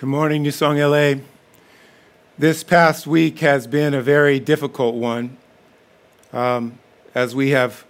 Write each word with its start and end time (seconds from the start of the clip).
Good 0.00 0.06
morning, 0.06 0.44
New 0.44 0.52
Song 0.52 0.78
LA. 0.78 1.14
This 2.38 2.62
past 2.62 3.04
week 3.08 3.40
has 3.40 3.66
been 3.66 3.94
a 3.94 4.00
very 4.00 4.38
difficult 4.38 4.94
one 4.94 5.36
um, 6.32 6.78
as 7.16 7.34
we 7.34 7.50
have 7.50 7.84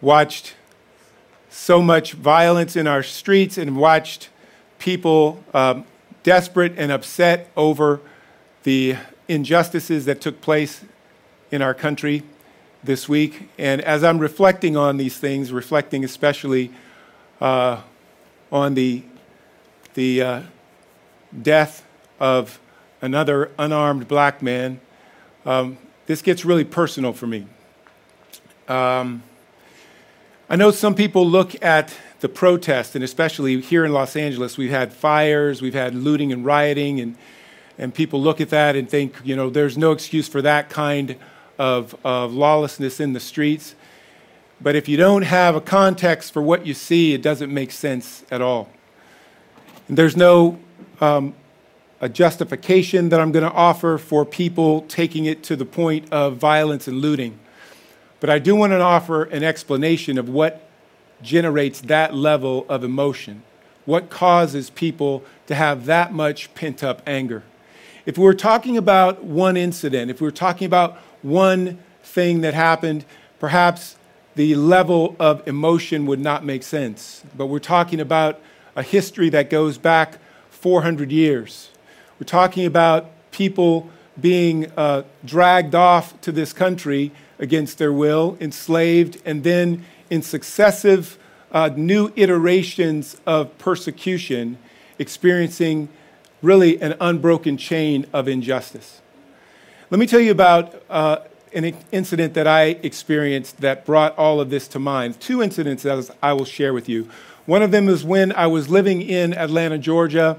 watched 0.00 0.54
so 1.50 1.82
much 1.82 2.12
violence 2.12 2.76
in 2.76 2.86
our 2.86 3.02
streets 3.02 3.58
and 3.58 3.76
watched 3.76 4.28
people 4.78 5.42
um, 5.52 5.84
desperate 6.22 6.74
and 6.76 6.92
upset 6.92 7.50
over 7.56 8.00
the 8.62 8.94
injustices 9.26 10.04
that 10.04 10.20
took 10.20 10.40
place 10.40 10.84
in 11.50 11.60
our 11.60 11.74
country 11.74 12.22
this 12.84 13.08
week. 13.08 13.48
And 13.58 13.80
as 13.80 14.04
I'm 14.04 14.20
reflecting 14.20 14.76
on 14.76 14.96
these 14.96 15.18
things, 15.18 15.52
reflecting 15.52 16.04
especially 16.04 16.70
uh, 17.40 17.80
on 18.52 18.74
the, 18.74 19.02
the 19.94 20.22
uh, 20.22 20.42
death 21.40 21.84
of 22.20 22.60
another 23.00 23.50
unarmed 23.58 24.08
black 24.08 24.42
man, 24.42 24.80
um, 25.44 25.78
this 26.06 26.22
gets 26.22 26.44
really 26.44 26.64
personal 26.64 27.12
for 27.12 27.26
me. 27.26 27.46
Um, 28.68 29.22
I 30.48 30.56
know 30.56 30.70
some 30.70 30.94
people 30.94 31.26
look 31.26 31.62
at 31.64 31.94
the 32.20 32.28
protest, 32.28 32.94
and 32.94 33.02
especially 33.02 33.60
here 33.60 33.84
in 33.84 33.92
Los 33.92 34.14
Angeles, 34.16 34.56
we've 34.56 34.70
had 34.70 34.92
fires, 34.92 35.60
we've 35.60 35.74
had 35.74 35.94
looting 35.94 36.32
and 36.32 36.44
rioting, 36.44 37.00
and, 37.00 37.16
and 37.78 37.94
people 37.94 38.22
look 38.22 38.40
at 38.40 38.50
that 38.50 38.76
and 38.76 38.88
think, 38.88 39.16
you 39.24 39.34
know, 39.34 39.50
there's 39.50 39.76
no 39.76 39.92
excuse 39.92 40.28
for 40.28 40.42
that 40.42 40.68
kind 40.70 41.16
of, 41.58 41.96
of 42.04 42.32
lawlessness 42.32 43.00
in 43.00 43.12
the 43.12 43.20
streets. 43.20 43.74
But 44.60 44.76
if 44.76 44.88
you 44.88 44.96
don't 44.96 45.22
have 45.22 45.56
a 45.56 45.60
context 45.60 46.32
for 46.32 46.40
what 46.40 46.66
you 46.66 46.74
see, 46.74 47.14
it 47.14 47.22
doesn't 47.22 47.52
make 47.52 47.72
sense 47.72 48.24
at 48.30 48.40
all. 48.40 48.70
And 49.88 49.98
there's 49.98 50.16
no 50.16 50.58
um, 51.02 51.34
a 52.00 52.08
justification 52.08 53.10
that 53.10 53.20
I'm 53.20 53.32
going 53.32 53.44
to 53.44 53.52
offer 53.52 53.98
for 53.98 54.24
people 54.24 54.82
taking 54.82 55.24
it 55.24 55.42
to 55.44 55.56
the 55.56 55.66
point 55.66 56.10
of 56.12 56.36
violence 56.36 56.88
and 56.88 56.98
looting. 56.98 57.38
But 58.20 58.30
I 58.30 58.38
do 58.38 58.54
want 58.54 58.70
to 58.72 58.80
offer 58.80 59.24
an 59.24 59.42
explanation 59.42 60.16
of 60.16 60.28
what 60.28 60.68
generates 61.22 61.80
that 61.82 62.14
level 62.14 62.64
of 62.68 62.84
emotion, 62.84 63.42
what 63.84 64.10
causes 64.10 64.70
people 64.70 65.24
to 65.48 65.56
have 65.56 65.86
that 65.86 66.12
much 66.12 66.54
pent 66.54 66.84
up 66.84 67.02
anger. 67.06 67.42
If 68.06 68.16
we're 68.16 68.34
talking 68.34 68.76
about 68.76 69.24
one 69.24 69.56
incident, 69.56 70.10
if 70.10 70.20
we're 70.20 70.30
talking 70.30 70.66
about 70.66 70.96
one 71.22 71.78
thing 72.02 72.40
that 72.42 72.54
happened, 72.54 73.04
perhaps 73.40 73.96
the 74.34 74.54
level 74.54 75.16
of 75.18 75.46
emotion 75.46 76.06
would 76.06 76.20
not 76.20 76.44
make 76.44 76.62
sense. 76.62 77.24
But 77.36 77.46
we're 77.46 77.58
talking 77.58 78.00
about 78.00 78.40
a 78.74 78.82
history 78.82 79.28
that 79.30 79.50
goes 79.50 79.78
back 79.78 80.18
400 80.62 81.10
years. 81.10 81.70
We're 82.20 82.24
talking 82.24 82.66
about 82.66 83.10
people 83.32 83.90
being 84.20 84.70
uh, 84.76 85.02
dragged 85.24 85.74
off 85.74 86.18
to 86.20 86.30
this 86.30 86.52
country 86.52 87.10
against 87.40 87.78
their 87.78 87.92
will, 87.92 88.36
enslaved, 88.40 89.20
and 89.24 89.42
then 89.42 89.84
in 90.08 90.22
successive 90.22 91.18
uh, 91.50 91.70
new 91.74 92.12
iterations 92.14 93.20
of 93.26 93.58
persecution, 93.58 94.56
experiencing 95.00 95.88
really 96.42 96.80
an 96.80 96.94
unbroken 97.00 97.56
chain 97.56 98.06
of 98.12 98.28
injustice. 98.28 99.00
Let 99.90 99.98
me 99.98 100.06
tell 100.06 100.20
you 100.20 100.30
about 100.30 100.80
uh, 100.88 101.18
an 101.52 101.76
incident 101.90 102.34
that 102.34 102.46
I 102.46 102.78
experienced 102.84 103.60
that 103.62 103.84
brought 103.84 104.16
all 104.16 104.40
of 104.40 104.50
this 104.50 104.68
to 104.68 104.78
mind. 104.78 105.20
Two 105.20 105.42
incidents 105.42 105.82
that 105.82 106.08
I 106.22 106.34
will 106.34 106.44
share 106.44 106.72
with 106.72 106.88
you. 106.88 107.08
One 107.46 107.62
of 107.62 107.72
them 107.72 107.88
is 107.88 108.04
when 108.04 108.30
I 108.30 108.46
was 108.46 108.68
living 108.68 109.02
in 109.02 109.34
Atlanta, 109.34 109.76
Georgia 109.76 110.38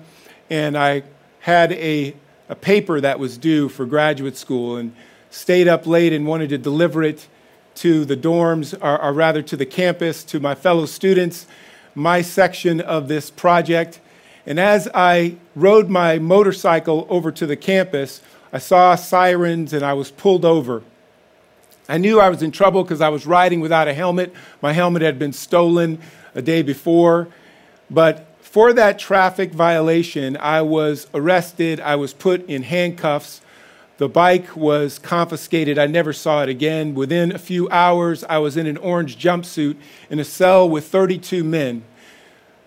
and 0.49 0.77
I 0.77 1.03
had 1.39 1.72
a, 1.73 2.16
a 2.49 2.55
paper 2.55 3.02
that 3.02 3.19
was 3.19 3.38
due 3.38 3.69
for 3.69 3.86
graduate 3.86 4.38
school 4.38 4.77
and 4.77 4.95
stayed 5.30 5.67
up 5.67 5.88
late 5.88 6.13
and 6.13 6.27
wanted 6.27 6.49
to 6.49 6.58
deliver 6.58 7.03
it 7.03 7.27
to 7.75 8.05
the 8.05 8.16
dorms, 8.16 8.77
or, 8.81 9.02
or 9.02 9.14
rather 9.14 9.42
to 9.42 9.58
the 9.58 9.65
campus, 9.65 10.23
to 10.23 10.39
my 10.39 10.55
fellow 10.55 10.86
students, 10.86 11.48
my 11.95 12.21
section 12.21 12.80
of 12.80 13.08
this 13.08 13.31
project. 13.31 13.99
And 14.45 14.59
as 14.59 14.87
I 14.93 15.37
rode 15.55 15.89
my 15.89 16.20
motorcycle 16.20 17.08
over 17.10 17.31
to 17.31 17.45
the 17.45 17.55
campus, 17.55 18.21
I 18.52 18.60
saw 18.60 18.95
sirens 18.95 19.73
and 19.73 19.83
I 19.83 19.93
was 19.93 20.11
pulled 20.11 20.45
over. 20.45 20.83
I 21.89 21.98
knew 21.98 22.20
I 22.20 22.30
was 22.30 22.42
in 22.42 22.52
trouble 22.52 22.83
because 22.83 23.02
I 23.02 23.10
was 23.10 23.25
riding 23.25 23.60
without 23.60 23.87
a 23.87 23.93
helmet. 23.93 24.33
My 24.61 24.73
helmet 24.73 25.02
had 25.02 25.17
been 25.17 25.33
stolen 25.33 25.99
a 26.36 26.42
day 26.42 26.61
before. 26.61 27.27
But 27.89 28.33
for 28.53 28.71
that 28.71 28.99
traffic 28.99 29.52
violation, 29.52 30.37
I 30.37 30.61
was 30.61 31.08
arrested. 31.11 31.80
I 31.80 31.95
was 31.95 32.14
put 32.14 32.47
in 32.47 32.61
handcuffs. 32.61 33.41
The 33.97 34.08
bike 34.08 34.55
was 34.55 34.99
confiscated. 34.99 35.80
I 35.80 35.87
never 35.87 36.14
saw 36.14 36.43
it 36.43 36.49
again. 36.49 36.93
Within 36.93 37.31
a 37.31 37.39
few 37.39 37.67
hours, 37.69 38.23
I 38.25 38.37
was 38.37 38.55
in 38.55 38.67
an 38.67 38.77
orange 38.77 39.17
jumpsuit 39.17 39.75
in 40.11 40.19
a 40.19 40.23
cell 40.23 40.69
with 40.69 40.86
32 40.86 41.43
men. 41.43 41.83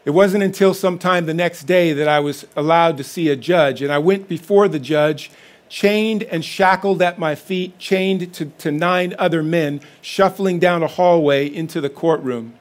It 0.05 0.11
wasn't 0.11 0.43
until 0.43 0.75
sometime 0.75 1.27
the 1.27 1.35
next 1.35 1.69
day 1.69 1.93
that 1.93 2.09
I 2.09 2.19
was 2.19 2.49
allowed 2.57 2.97
to 2.97 3.05
see 3.05 3.29
a 3.29 3.37
judge, 3.37 3.81
and 3.81 3.93
I 3.93 3.99
went 3.99 4.29
before 4.29 4.67
the 4.67 4.81
judge, 4.81 5.31
chained 5.69 6.25
and 6.25 6.45
shackled 6.45 7.01
at 7.01 7.21
my 7.21 7.37
feet, 7.37 7.79
chained 7.79 8.35
to, 8.35 8.47
to 8.47 8.73
nine 8.73 9.15
other 9.21 9.41
men, 9.41 9.81
shuffling 10.03 10.59
down 10.59 10.83
a 10.83 10.89
hallway 10.89 11.47
into 11.47 11.81
the 11.81 11.91
courtroom. 11.91 12.55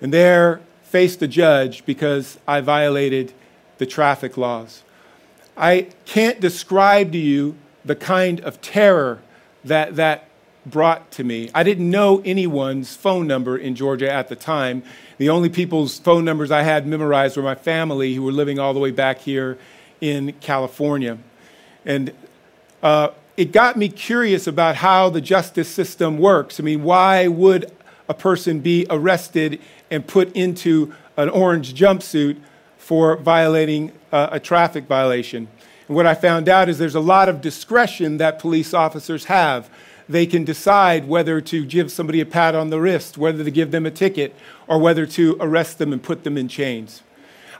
And 0.00 0.10
there 0.10 0.62
face 0.86 1.16
the 1.16 1.28
judge 1.28 1.84
because 1.84 2.38
I 2.46 2.60
violated 2.60 3.32
the 3.78 3.86
traffic 3.86 4.36
laws. 4.36 4.82
I 5.56 5.88
can't 6.04 6.40
describe 6.40 7.12
to 7.12 7.18
you 7.18 7.56
the 7.84 7.96
kind 7.96 8.40
of 8.40 8.60
terror 8.60 9.20
that 9.64 9.96
that 9.96 10.28
brought 10.64 11.10
to 11.12 11.24
me. 11.24 11.50
I 11.54 11.62
didn't 11.62 11.90
know 11.90 12.20
anyone's 12.24 12.94
phone 12.96 13.26
number 13.26 13.56
in 13.56 13.74
Georgia 13.74 14.10
at 14.10 14.28
the 14.28 14.36
time. 14.36 14.82
The 15.18 15.28
only 15.28 15.48
people's 15.48 15.98
phone 15.98 16.24
numbers 16.24 16.50
I 16.50 16.62
had 16.62 16.86
memorized 16.86 17.36
were 17.36 17.42
my 17.42 17.54
family 17.54 18.14
who 18.14 18.22
were 18.22 18.32
living 18.32 18.58
all 18.58 18.74
the 18.74 18.80
way 18.80 18.90
back 18.90 19.18
here 19.18 19.58
in 20.00 20.32
California. 20.40 21.18
And 21.84 22.12
uh, 22.82 23.10
it 23.36 23.52
got 23.52 23.76
me 23.76 23.88
curious 23.88 24.46
about 24.46 24.76
how 24.76 25.08
the 25.08 25.20
justice 25.20 25.68
system 25.68 26.18
works. 26.18 26.58
I 26.58 26.62
mean, 26.62 26.82
why 26.82 27.28
would 27.28 27.72
a 28.08 28.14
person 28.14 28.60
be 28.60 28.86
arrested 28.90 29.60
and 29.90 30.06
put 30.06 30.32
into 30.32 30.94
an 31.16 31.28
orange 31.28 31.74
jumpsuit 31.74 32.40
for 32.78 33.16
violating 33.16 33.92
uh, 34.12 34.28
a 34.32 34.40
traffic 34.40 34.84
violation. 34.84 35.48
And 35.88 35.96
what 35.96 36.06
I 36.06 36.14
found 36.14 36.48
out 36.48 36.68
is 36.68 36.78
there's 36.78 36.94
a 36.94 37.00
lot 37.00 37.28
of 37.28 37.40
discretion 37.40 38.18
that 38.18 38.38
police 38.38 38.74
officers 38.74 39.24
have. 39.24 39.70
They 40.08 40.26
can 40.26 40.44
decide 40.44 41.08
whether 41.08 41.40
to 41.40 41.64
give 41.64 41.90
somebody 41.90 42.20
a 42.20 42.26
pat 42.26 42.54
on 42.54 42.70
the 42.70 42.80
wrist, 42.80 43.18
whether 43.18 43.42
to 43.42 43.50
give 43.50 43.70
them 43.70 43.86
a 43.86 43.90
ticket, 43.90 44.34
or 44.68 44.78
whether 44.78 45.06
to 45.06 45.36
arrest 45.40 45.78
them 45.78 45.92
and 45.92 46.02
put 46.02 46.22
them 46.24 46.38
in 46.38 46.48
chains. 46.48 47.02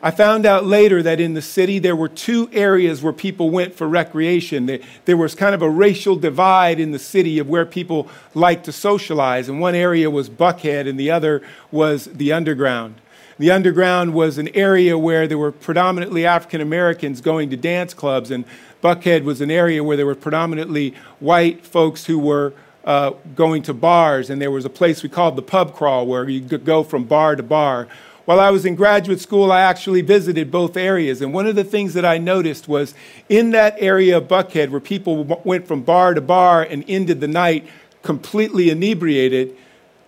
I 0.02 0.10
found 0.10 0.46
out 0.46 0.66
later 0.66 1.02
that 1.02 1.20
in 1.20 1.34
the 1.34 1.42
city 1.42 1.78
there 1.78 1.96
were 1.96 2.08
two 2.08 2.48
areas 2.52 3.02
where 3.02 3.12
people 3.12 3.50
went 3.50 3.74
for 3.74 3.88
recreation. 3.88 4.80
There 5.04 5.16
was 5.16 5.34
kind 5.34 5.54
of 5.54 5.62
a 5.62 5.70
racial 5.70 6.16
divide 6.16 6.78
in 6.78 6.92
the 6.92 6.98
city 6.98 7.38
of 7.38 7.48
where 7.48 7.64
people 7.64 8.08
liked 8.34 8.64
to 8.66 8.72
socialize. 8.72 9.48
And 9.48 9.60
one 9.60 9.74
area 9.74 10.10
was 10.10 10.28
Buckhead, 10.28 10.88
and 10.88 11.00
the 11.00 11.10
other 11.10 11.42
was 11.70 12.06
the 12.06 12.32
underground. 12.32 12.96
The 13.38 13.50
underground 13.50 14.14
was 14.14 14.38
an 14.38 14.48
area 14.54 14.96
where 14.96 15.26
there 15.26 15.36
were 15.36 15.52
predominantly 15.52 16.24
African 16.24 16.60
Americans 16.60 17.20
going 17.20 17.50
to 17.50 17.56
dance 17.56 17.92
clubs, 17.92 18.30
and 18.30 18.44
Buckhead 18.82 19.24
was 19.24 19.40
an 19.40 19.50
area 19.50 19.84
where 19.84 19.96
there 19.96 20.06
were 20.06 20.14
predominantly 20.14 20.94
white 21.20 21.64
folks 21.64 22.06
who 22.06 22.18
were 22.18 22.54
uh, 22.84 23.10
going 23.34 23.62
to 23.62 23.74
bars, 23.74 24.30
and 24.30 24.40
there 24.40 24.50
was 24.50 24.64
a 24.64 24.70
place 24.70 25.02
we 25.02 25.08
called 25.08 25.36
the 25.36 25.42
pub 25.42 25.74
crawl 25.74 26.06
where 26.06 26.28
you 26.28 26.40
could 26.40 26.64
go 26.64 26.82
from 26.82 27.04
bar 27.04 27.36
to 27.36 27.42
bar. 27.42 27.88
While 28.26 28.41
I 28.41 28.50
was 28.50 28.66
in 28.66 28.75
graduate 28.75 29.20
school, 29.20 29.53
I 29.53 29.60
actually 29.60 30.03
visited 30.03 30.50
both 30.50 30.76
areas. 30.76 31.22
And 31.22 31.32
one 31.32 31.47
of 31.47 31.54
the 31.54 31.62
things 31.62 31.94
that 31.94 32.04
I 32.04 32.19
noticed 32.19 32.66
was 32.66 32.92
in 33.28 33.53
that 33.53 33.77
area 33.78 34.16
of 34.16 34.24
Buckhead 34.24 34.71
where 34.71 34.80
people 34.80 35.24
went 35.45 35.68
from 35.68 35.83
bar 35.83 36.12
to 36.12 36.21
bar 36.21 36.62
and 36.62 36.84
ended 36.89 37.21
the 37.21 37.28
night 37.28 37.68
completely 38.03 38.68
inebriated, 38.68 39.56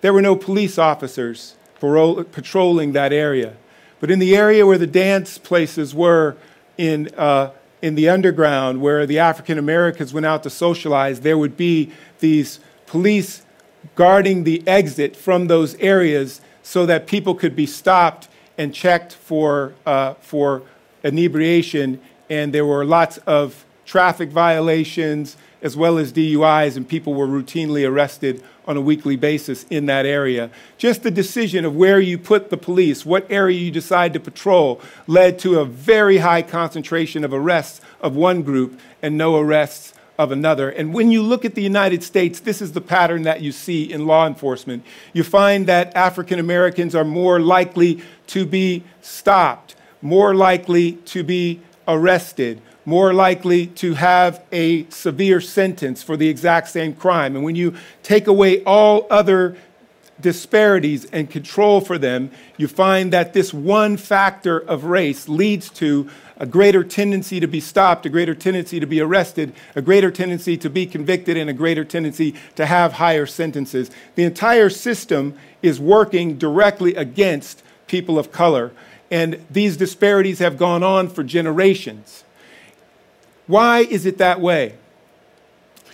there 0.01 0.13
were 0.13 0.21
no 0.21 0.35
police 0.35 0.79
officers 0.79 1.55
patrolling 1.79 2.91
that 2.93 3.13
area. 3.13 3.55
But 4.01 4.11
in 4.11 4.19
the 4.19 4.37
area 4.37 4.67
where 4.67 4.79
the 4.79 4.87
dance 4.89 5.39
places 5.39 5.95
were 5.95 6.37
in, 6.77 7.11
uh, 7.17 7.53
in 7.83 7.95
the 7.95 8.09
underground, 8.09 8.81
where 8.81 9.07
the 9.07 9.21
African 9.21 9.59
Americans 9.59 10.13
went 10.13 10.27
out 10.27 10.43
to 10.43 10.51
socialize, 10.51 11.21
there 11.21 11.39
would 11.39 11.57
be 11.57 11.93
these 12.19 12.59
police 12.87 13.43
guarding 13.95 14.43
the 14.43 14.67
exit 14.67 15.15
from 15.15 15.47
those 15.47 15.77
areas 15.77 16.41
so 16.69 16.85
that 16.85 17.07
people 17.07 17.35
could 17.35 17.57
be 17.57 17.65
stopped 17.65 18.29
and 18.59 18.75
checked 18.75 19.15
for, 19.15 19.73
uh, 19.87 20.13
for 20.21 20.61
inebriation. 21.03 21.99
And 22.29 22.53
there 22.53 22.67
were 22.67 22.85
lots 22.85 23.17
of 23.27 23.65
traffic 23.87 24.29
violations, 24.29 25.39
as 25.63 25.79
well 25.79 25.97
as 25.97 26.13
DUIs, 26.13 26.77
and 26.77 26.87
people 26.87 27.15
were 27.15 27.27
routinely 27.27 27.89
arrested 27.89 28.45
on 28.67 28.77
a 28.77 28.83
weekly 28.83 29.17
basis 29.17 29.65
in 29.71 29.87
that 29.87 30.05
area. 30.05 30.51
Just 30.77 31.05
the 31.05 31.11
decision 31.11 31.65
of 31.65 31.75
where 31.75 32.01
you 32.01 32.19
put 32.19 32.51
the 32.51 32.59
police, 32.59 33.07
what 33.07 33.27
area 33.31 33.59
you 33.59 33.71
decide 33.71 34.13
to 34.13 34.21
patrol, 34.21 34.79
led 35.07 35.39
to 35.39 35.61
a 35.61 35.65
very 35.65 36.19
high 36.19 36.43
concentration 36.43 37.25
of 37.25 37.33
arrests 37.33 37.81
of 38.03 38.15
one 38.15 38.43
group 38.43 38.79
and 39.01 39.17
no 39.17 39.39
arrests 39.39 39.95
of 40.19 40.33
another. 40.33 40.69
And 40.69 40.93
when 40.93 41.13
you 41.13 41.23
look 41.23 41.45
at 41.45 41.55
the 41.55 41.63
United 41.63 42.03
States, 42.03 42.41
this 42.41 42.61
is 42.61 42.73
the 42.73 42.81
pattern 42.81 43.23
that 43.23 43.41
you 43.41 43.53
see 43.53 43.91
in 43.91 44.05
law 44.05 44.27
enforcement. 44.27 44.85
You 45.13 45.23
find 45.23 45.67
that 45.67 45.97
African 45.97 46.41
Americans 46.41 46.95
are 46.95 47.05
more 47.05 47.39
likely 47.39 48.03
to 48.29 48.45
be 48.45 48.83
stopped, 49.01 49.77
more 50.03 50.35
likely 50.35 50.93
to 50.93 51.23
be 51.23 51.61
arrested, 51.87 52.61
more 52.85 53.15
likely 53.15 53.67
to 53.67 53.95
have 53.95 54.43
a 54.51 54.89
severe 54.91 55.41
sentence 55.41 56.03
for 56.03 56.17
the 56.17 56.29
exact 56.29 56.69
same 56.69 56.95
crime. 56.95 57.37
And 57.37 57.45
when 57.45 57.55
you 57.55 57.75
take 58.03 58.27
away 58.27 58.65
all 58.65 59.07
other 59.11 59.57
disparities 60.21 61.05
and 61.07 61.31
control 61.31 61.81
for 61.81 61.97
them, 61.97 62.31
you 62.57 62.67
find 62.67 63.13
that 63.13 63.35
this 63.35 63.55
one 63.55 63.97
factor 63.97 64.59
of 64.59 64.85
race 64.85 65.29
leads 65.29 65.71
to 65.71 66.11
a 66.39 66.47
greater 66.47 66.85
tendency 66.85 67.41
to 67.41 67.49
be 67.49 67.61
stopped, 67.61 68.07
a 68.07 68.09
greater 68.09 68.35
tendency 68.35 68.79
to 68.81 68.87
be 68.87 69.01
arrested, 69.01 69.53
a 69.75 69.83
greater 69.83 70.11
tendency 70.11 70.57
to 70.57 70.71
be 70.71 70.87
convicted, 70.87 71.37
and 71.37 71.51
a 71.51 71.53
greater 71.53 71.85
tendency 71.85 72.35
to 72.55 72.65
have 72.65 72.95
higher 72.95 73.27
sentences. 73.27 73.91
The 74.15 74.23
entire 74.23 74.71
system 74.71 75.35
is 75.63 75.81
working 75.81 76.39
directly 76.39 76.95
against 76.95 77.63
people 77.89 78.19
of 78.19 78.31
color. 78.31 78.73
And 79.11 79.45
these 79.51 79.77
disparities 79.77 80.39
have 80.39 80.59
gone 80.59 80.83
on 80.83 81.09
for 81.09 81.25
generations. 81.25 82.25
Why 83.47 83.81
is 83.81 84.07
it 84.07 84.19
that 84.19 84.41
way? 84.41 84.75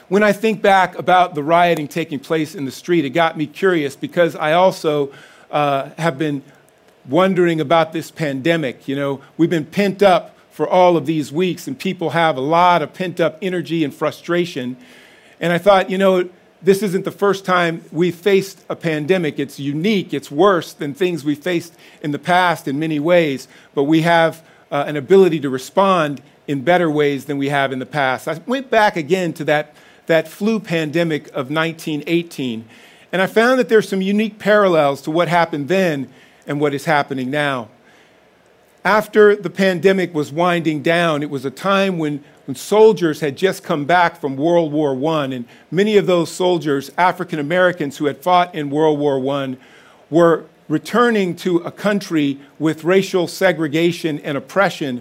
When 0.08 0.22
I 0.22 0.32
think 0.32 0.60
back 0.60 0.98
about 0.98 1.34
the 1.34 1.42
rioting 1.42 1.88
taking 1.88 2.18
place 2.18 2.54
in 2.54 2.66
the 2.66 2.70
street, 2.70 3.04
it 3.04 3.10
got 3.10 3.38
me 3.38 3.46
curious 3.46 3.96
because 3.96 4.36
I 4.36 4.52
also 4.52 5.12
uh, 5.50 5.90
have 5.96 6.18
been 6.18 6.42
wondering 7.08 7.60
about 7.60 7.92
this 7.92 8.10
pandemic. 8.10 8.88
You 8.88 8.96
know, 8.96 9.20
we've 9.36 9.50
been 9.50 9.66
pent 9.66 10.02
up 10.02 10.36
for 10.50 10.68
all 10.68 10.96
of 10.96 11.06
these 11.06 11.32
weeks, 11.32 11.66
and 11.66 11.78
people 11.78 12.10
have 12.10 12.36
a 12.36 12.40
lot 12.40 12.80
of 12.80 12.94
pent 12.94 13.20
up 13.20 13.38
energy 13.42 13.82
and 13.82 13.92
frustration. 13.92 14.76
And 15.40 15.52
I 15.52 15.58
thought, 15.58 15.90
you 15.90 15.98
know, 15.98 16.28
this 16.62 16.82
isn't 16.82 17.04
the 17.04 17.10
first 17.10 17.44
time 17.44 17.84
we 17.92 18.10
faced 18.10 18.64
a 18.70 18.76
pandemic. 18.76 19.38
It's 19.38 19.60
unique, 19.60 20.14
it's 20.14 20.30
worse 20.30 20.72
than 20.72 20.94
things 20.94 21.24
we 21.24 21.34
faced 21.34 21.74
in 22.02 22.12
the 22.12 22.18
past 22.18 22.66
in 22.66 22.78
many 22.78 22.98
ways, 22.98 23.48
but 23.74 23.84
we 23.84 24.02
have 24.02 24.42
uh, 24.70 24.84
an 24.86 24.96
ability 24.96 25.40
to 25.40 25.50
respond 25.50 26.22
in 26.46 26.62
better 26.62 26.90
ways 26.90 27.26
than 27.26 27.36
we 27.36 27.48
have 27.48 27.72
in 27.72 27.80
the 27.80 27.86
past. 27.86 28.28
I 28.28 28.40
went 28.46 28.70
back 28.70 28.96
again 28.96 29.32
to 29.34 29.44
that, 29.44 29.74
that 30.06 30.28
flu 30.28 30.58
pandemic 30.58 31.26
of 31.28 31.50
1918, 31.50 32.64
and 33.12 33.20
I 33.22 33.26
found 33.26 33.60
that 33.60 33.68
there's 33.68 33.88
some 33.88 34.00
unique 34.00 34.38
parallels 34.38 35.02
to 35.02 35.10
what 35.10 35.28
happened 35.28 35.68
then 35.68 36.08
and 36.46 36.60
what 36.60 36.74
is 36.74 36.84
happening 36.84 37.30
now. 37.30 37.68
After 38.84 39.34
the 39.34 39.50
pandemic 39.50 40.12
was 40.14 40.30
winding 40.30 40.82
down, 40.82 41.22
it 41.22 41.30
was 41.30 41.44
a 41.44 41.50
time 41.50 41.98
when, 41.98 42.22
when 42.46 42.54
soldiers 42.54 43.20
had 43.20 43.36
just 43.36 43.62
come 43.62 43.86
back 43.86 44.20
from 44.20 44.36
World 44.36 44.72
War 44.72 44.92
I, 45.16 45.24
and 45.24 45.46
many 45.70 45.96
of 45.96 46.06
those 46.06 46.30
soldiers, 46.30 46.90
African 46.98 47.38
Americans 47.38 47.96
who 47.96 48.06
had 48.06 48.18
fought 48.18 48.54
in 48.54 48.68
World 48.68 48.98
War 48.98 49.18
I, 49.36 49.56
were 50.10 50.44
returning 50.68 51.34
to 51.36 51.58
a 51.58 51.70
country 51.70 52.38
with 52.58 52.84
racial 52.84 53.26
segregation 53.26 54.18
and 54.20 54.36
oppression 54.36 55.00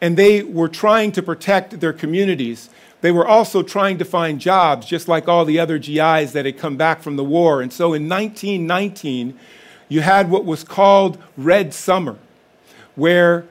and 0.00 0.16
they 0.16 0.42
were 0.42 0.68
trying 0.68 1.12
to 1.12 1.22
protect 1.22 1.80
their 1.80 1.92
communities. 1.92 2.70
They 3.00 3.12
were 3.12 3.26
also 3.26 3.62
trying 3.62 3.98
to 3.98 4.04
find 4.04 4.40
jobs, 4.40 4.86
just 4.86 5.08
like 5.08 5.28
all 5.28 5.44
the 5.44 5.58
other 5.58 5.78
GIs 5.78 6.32
that 6.32 6.44
had 6.44 6.58
come 6.58 6.76
back 6.76 7.02
from 7.02 7.16
the 7.16 7.24
war. 7.24 7.60
And 7.60 7.72
so 7.72 7.92
in 7.92 8.08
1919, 8.08 9.38
you 9.90 10.00
had 10.00 10.30
what 10.30 10.46
was 10.46 10.64
called 10.64 11.18
Red 11.36 11.74
Summer, 11.74 12.16
where 12.94 13.44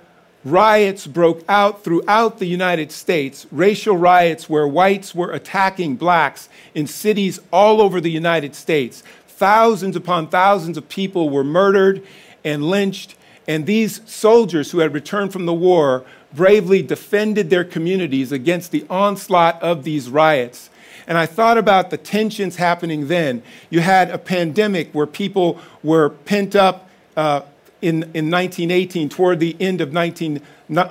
riots 0.45 1.05
broke 1.05 1.43
out 1.49 1.83
throughout 1.83 2.39
the 2.39 2.45
United 2.45 2.91
States, 2.91 3.45
racial 3.51 3.97
riots 3.97 4.49
where 4.49 4.67
whites 4.67 5.13
were 5.13 5.31
attacking 5.31 5.97
blacks 5.97 6.49
in 6.73 6.87
cities 6.87 7.39
all 7.51 7.81
over 7.81 7.99
the 7.99 8.09
United 8.09 8.55
States. 8.55 9.03
Thousands 9.27 9.95
upon 9.95 10.27
thousands 10.27 10.77
of 10.77 10.89
people 10.89 11.29
were 11.29 11.43
murdered 11.43 12.01
and 12.43 12.69
lynched, 12.69 13.15
and 13.45 13.65
these 13.65 14.01
soldiers 14.09 14.71
who 14.71 14.79
had 14.79 14.93
returned 14.93 15.33
from 15.33 15.45
the 15.45 15.53
war 15.53 16.05
bravely 16.33 16.81
defended 16.81 17.49
their 17.49 17.65
communities 17.65 18.31
against 18.31 18.71
the 18.71 18.85
onslaught 18.89 19.61
of 19.61 19.83
these 19.83 20.09
riots. 20.09 20.69
And 21.07 21.17
I 21.17 21.25
thought 21.25 21.57
about 21.57 21.89
the 21.89 21.97
tensions 21.97 22.57
happening 22.57 23.07
then. 23.07 23.41
You 23.69 23.81
had 23.81 24.09
a 24.09 24.17
pandemic 24.17 24.91
where 24.93 25.07
people 25.07 25.59
were 25.83 26.09
pent 26.09 26.55
up 26.55 26.89
uh, 27.15 27.41
in, 27.81 28.03
in 28.13 28.29
1918, 28.29 29.09
toward 29.09 29.39
the 29.39 29.55
end 29.59 29.81
of 29.81 29.93
19, 29.93 30.41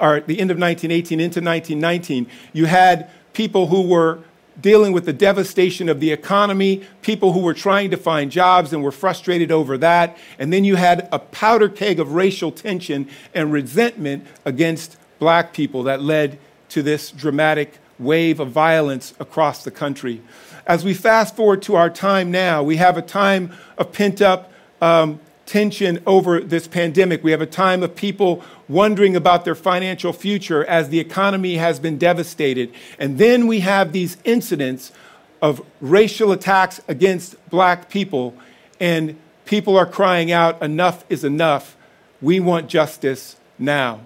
or 0.01 0.21
the 0.21 0.41
end 0.41 0.51
of 0.51 0.59
1918 0.59 1.21
into 1.21 1.41
1919. 1.41 2.27
You 2.53 2.67
had 2.67 3.11
people 3.33 3.67
who 3.67 3.83
were 3.83 4.21
dealing 4.61 4.93
with 4.93 5.05
the 5.05 5.13
devastation 5.13 5.89
of 5.89 6.01
the 6.01 6.11
economy, 6.11 6.85
people 7.03 7.33
who 7.33 7.41
were 7.41 7.55
trying 7.55 7.91
to 7.91 7.97
find 7.97 8.31
jobs 8.31 8.73
and 8.73 8.83
were 8.83 8.93
frustrated 8.93 9.53
over 9.53 9.79
that. 9.79 10.17
And 10.39 10.53
then 10.53 10.65
you 10.65 10.77
had 10.77 11.09
a 11.13 11.19
powder 11.19 11.69
keg 11.69 12.01
of 12.01 12.13
racial 12.13 12.51
tension 12.51 13.09
and 13.35 13.53
resentment 13.53 14.27
against 14.45 14.97
black 15.19 15.53
people 15.53 15.85
that 15.85 16.03
led 16.03 16.39
to 16.71 16.83
this 16.83 17.11
dramatic 17.11 17.79
wave 17.99 18.41
of 18.41 18.51
violence 18.51 19.15
across 19.19 19.65
the 19.65 19.71
country. 19.71 20.21
As 20.67 20.85
we 20.85 20.95
fast 20.95 21.35
forward 21.35 21.63
to 21.63 21.77
our 21.77 21.91
time 21.91 22.31
now, 22.31 22.63
we 22.63 22.77
have 22.77 22.97
a 22.97 23.03
time 23.03 23.53
of 23.77 23.93
pent 23.93 24.21
up 24.21 24.53
um, 24.81 25.21
tension 25.47 26.01
over 26.07 26.41
this 26.41 26.69
pandemic. 26.69 27.25
We 27.25 27.31
have 27.31 27.41
a 27.41 27.47
time 27.47 27.83
of 27.83 27.97
people 27.97 28.45
wondering 28.69 29.17
about 29.17 29.45
their 29.47 29.55
financial 29.55 30.13
future 30.13 30.65
as 30.67 30.91
the 30.91 31.01
economy 31.01 31.57
has 31.57 31.81
been 31.81 31.97
devastated. 31.97 32.73
And 32.99 33.19
then 33.19 33.47
we 33.47 33.61
have 33.61 33.93
these 33.93 34.19
incidents 34.25 34.93
of 35.41 35.65
racial 35.81 36.33
attacks 36.33 36.81
against 36.87 37.37
black 37.49 37.89
people, 37.89 38.35
and 38.79 39.17
people 39.47 39.77
are 39.77 39.87
crying 39.87 40.31
out, 40.31 40.61
enough 40.63 41.05
is 41.09 41.25
enough. 41.25 41.77
We 42.21 42.41
want 42.41 42.69
justice 42.69 43.37
now. 43.59 44.01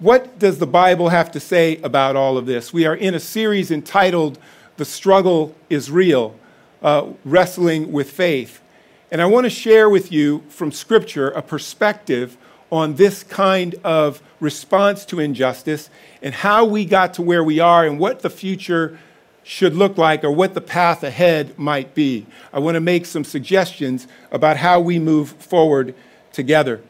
What 0.00 0.38
does 0.38 0.56
the 0.56 0.66
Bible 0.66 1.10
have 1.10 1.30
to 1.32 1.40
say 1.40 1.76
about 1.82 2.16
all 2.16 2.38
of 2.38 2.46
this? 2.46 2.72
We 2.72 2.86
are 2.86 2.96
in 2.96 3.14
a 3.14 3.20
series 3.20 3.70
entitled 3.70 4.38
The 4.78 4.86
Struggle 4.86 5.54
is 5.68 5.90
Real 5.90 6.34
uh, 6.82 7.08
Wrestling 7.22 7.92
with 7.92 8.10
Faith. 8.10 8.62
And 9.10 9.20
I 9.20 9.26
want 9.26 9.44
to 9.44 9.50
share 9.50 9.90
with 9.90 10.10
you 10.10 10.42
from 10.48 10.72
Scripture 10.72 11.28
a 11.28 11.42
perspective 11.42 12.38
on 12.72 12.94
this 12.94 13.22
kind 13.22 13.74
of 13.84 14.22
response 14.40 15.04
to 15.04 15.20
injustice 15.20 15.90
and 16.22 16.34
how 16.34 16.64
we 16.64 16.86
got 16.86 17.12
to 17.14 17.22
where 17.22 17.44
we 17.44 17.60
are 17.60 17.84
and 17.86 17.98
what 17.98 18.20
the 18.20 18.30
future 18.30 18.98
should 19.42 19.74
look 19.74 19.98
like 19.98 20.24
or 20.24 20.30
what 20.30 20.54
the 20.54 20.62
path 20.62 21.04
ahead 21.04 21.58
might 21.58 21.94
be. 21.94 22.24
I 22.54 22.58
want 22.58 22.76
to 22.76 22.80
make 22.80 23.04
some 23.04 23.22
suggestions 23.22 24.08
about 24.32 24.56
how 24.56 24.80
we 24.80 24.98
move 24.98 25.32
forward 25.32 25.94
together. 26.32 26.80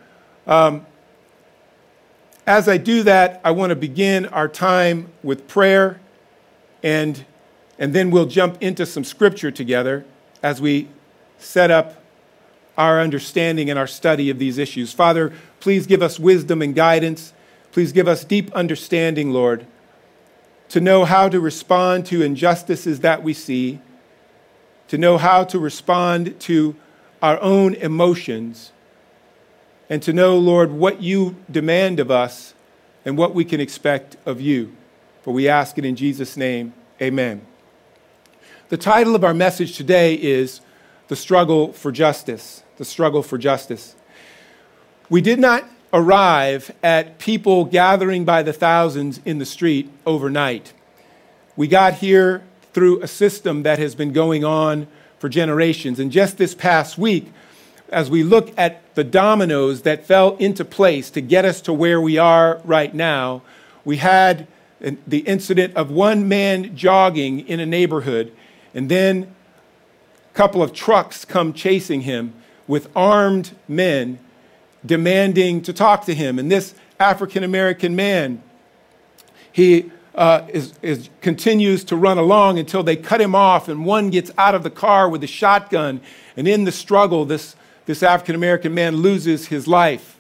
Um, 0.47 0.87
as 2.47 2.69
I 2.69 2.79
do 2.79 3.03
that, 3.03 3.41
I 3.45 3.51
want 3.51 3.71
to 3.71 3.77
begin 3.77 4.27
our 4.27 4.49
time 4.49 5.09
with 5.23 5.47
prayer, 5.47 6.01
and, 6.83 7.25
and 7.79 7.95
then 7.95 8.11
we'll 8.11 8.27
jump 8.27 8.63
into 8.63 8.87
some 8.87 9.05
scripture 9.05 9.51
together 9.51 10.05
as 10.43 10.61
we 10.61 10.89
set 11.39 11.71
up 11.71 12.03
our 12.79 13.01
understanding 13.01 13.69
and 13.69 13.79
our 13.79 13.87
study 13.87 14.31
of 14.31 14.39
these 14.39 14.57
issues. 14.57 14.93
Father, 14.93 15.33
please 15.61 15.87
give 15.87 16.03
us 16.03 16.19
wisdom 16.19 16.63
and 16.63 16.75
guidance. 16.75 17.33
Please 17.73 17.93
give 17.93 18.09
us 18.09 18.25
deep 18.25 18.51
understanding, 18.53 19.33
Lord, 19.33 19.67
to 20.71 20.81
know 20.81 21.05
how 21.05 21.29
to 21.29 21.41
respond 21.41 22.07
to 22.07 22.23
injustices 22.23 23.01
that 23.01 23.23
we 23.23 23.35
see, 23.35 23.81
to 24.89 24.97
know 24.97 25.19
how 25.19 25.45
to 25.45 25.59
respond 25.59 26.41
to 26.41 26.75
our 27.23 27.39
own 27.41 27.75
emotions 27.75 28.73
and 29.91 30.01
to 30.05 30.13
know, 30.13 30.39
Lord, 30.39 30.71
what 30.71 31.03
you 31.03 31.35
demand 31.51 31.99
of 31.99 32.13
us 32.13 32.55
and 33.05 33.19
what 33.19 33.35
we 33.35 33.45
can 33.45 33.61
expect 33.61 34.17
of 34.25 34.41
you. 34.41 34.75
For 35.23 35.35
we 35.35 35.49
ask 35.49 35.77
it 35.77 35.85
in 35.85 35.97
Jesus' 35.97 36.37
name. 36.37 36.73
Amen. 37.03 37.45
The 38.69 38.77
title 38.77 39.17
of 39.17 39.25
our 39.25 39.35
message 39.35 39.77
today 39.77 40.15
is 40.15 40.61
The 41.09 41.17
Struggle 41.17 41.73
for 41.73 41.91
Justice. 41.91 42.63
The 42.77 42.85
Struggle 42.85 43.25
for 43.25 43.37
Justice. 43.37 43.97
We 45.11 45.21
did 45.21 45.41
not 45.41 45.65
arrive 45.93 46.71
at 46.85 47.19
people 47.19 47.65
gathering 47.65 48.25
by 48.25 48.45
the 48.45 48.53
thousands 48.53 49.21
in 49.25 49.39
the 49.39 49.45
street 49.45 49.91
overnight. 50.07 50.73
We 51.57 51.67
got 51.67 51.95
here 51.95 52.45
through 52.73 53.03
a 53.03 53.09
system 53.09 53.65
that 53.65 53.81
has 53.81 53.97
been 53.97 54.13
going 54.13 54.45
on 54.45 54.87
for 55.19 55.29
generations. 55.29 55.99
And 55.99 56.13
just 56.13 56.39
this 56.39 56.55
past 56.55 56.97
week, 56.97 57.33
as 57.91 58.11
we 58.11 58.23
look 58.23 58.53
at 58.57 58.95
the 58.95 59.05
dominoes 59.05 59.83
that 59.83 60.07
fell 60.07 60.37
into 60.37 60.65
place 60.65 61.11
to 61.11 61.21
get 61.21 61.45
us 61.45 61.61
to 61.63 61.73
where 61.73 62.01
we 62.01 62.19
are 62.19 62.61
right 62.65 62.95
now, 62.95 63.43
we 63.85 63.99
had 63.99 64.47
the 65.07 65.19
incident 65.21 65.77
of 65.77 65.91
one 65.91 66.27
man 66.29 66.75
jogging 66.75 67.47
in 67.47 67.61
a 67.61 67.67
neighborhood, 67.67 68.33
and 68.75 68.89
then 68.89 69.35
a 70.33 70.35
couple 70.35 70.63
of 70.63 70.73
trucks 70.73 71.25
come 71.25 71.53
chasing 71.53 72.03
him 72.03 72.33
with 72.67 72.89
armed 72.97 73.53
men 73.69 74.19
demanding 74.87 75.61
to 75.61 75.73
talk 75.73 76.07
to 76.07 76.15
him. 76.15 76.39
And 76.39 76.51
this 76.51 76.75
African 76.99 77.45
American 77.45 77.95
man, 77.95 78.43
he 79.53 79.91
uh, 80.15 80.47
is, 80.49 80.75
is, 80.83 81.11
continues 81.21 81.85
to 81.85 81.97
run 81.97 82.19
along 82.19 82.59
until 82.59 82.83
they 82.83 82.97
cut 82.97 83.21
him 83.21 83.35
off, 83.35 83.69
and 83.69 83.85
one 83.85 84.11
gets 84.11 84.31
out 84.39 84.55
of 84.55 84.63
the 84.63 84.71
car 84.71 85.09
with 85.09 85.23
a 85.23 85.27
shotgun. 85.27 86.01
And 86.37 86.49
in 86.49 86.65
the 86.65 86.73
struggle, 86.73 87.25
this, 87.25 87.55
this 87.91 88.05
African 88.05 88.37
American 88.37 88.73
man 88.73 88.99
loses 88.99 89.49
his 89.49 89.67
life. 89.67 90.17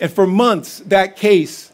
And 0.00 0.10
for 0.10 0.26
months, 0.26 0.78
that 0.86 1.16
case 1.16 1.70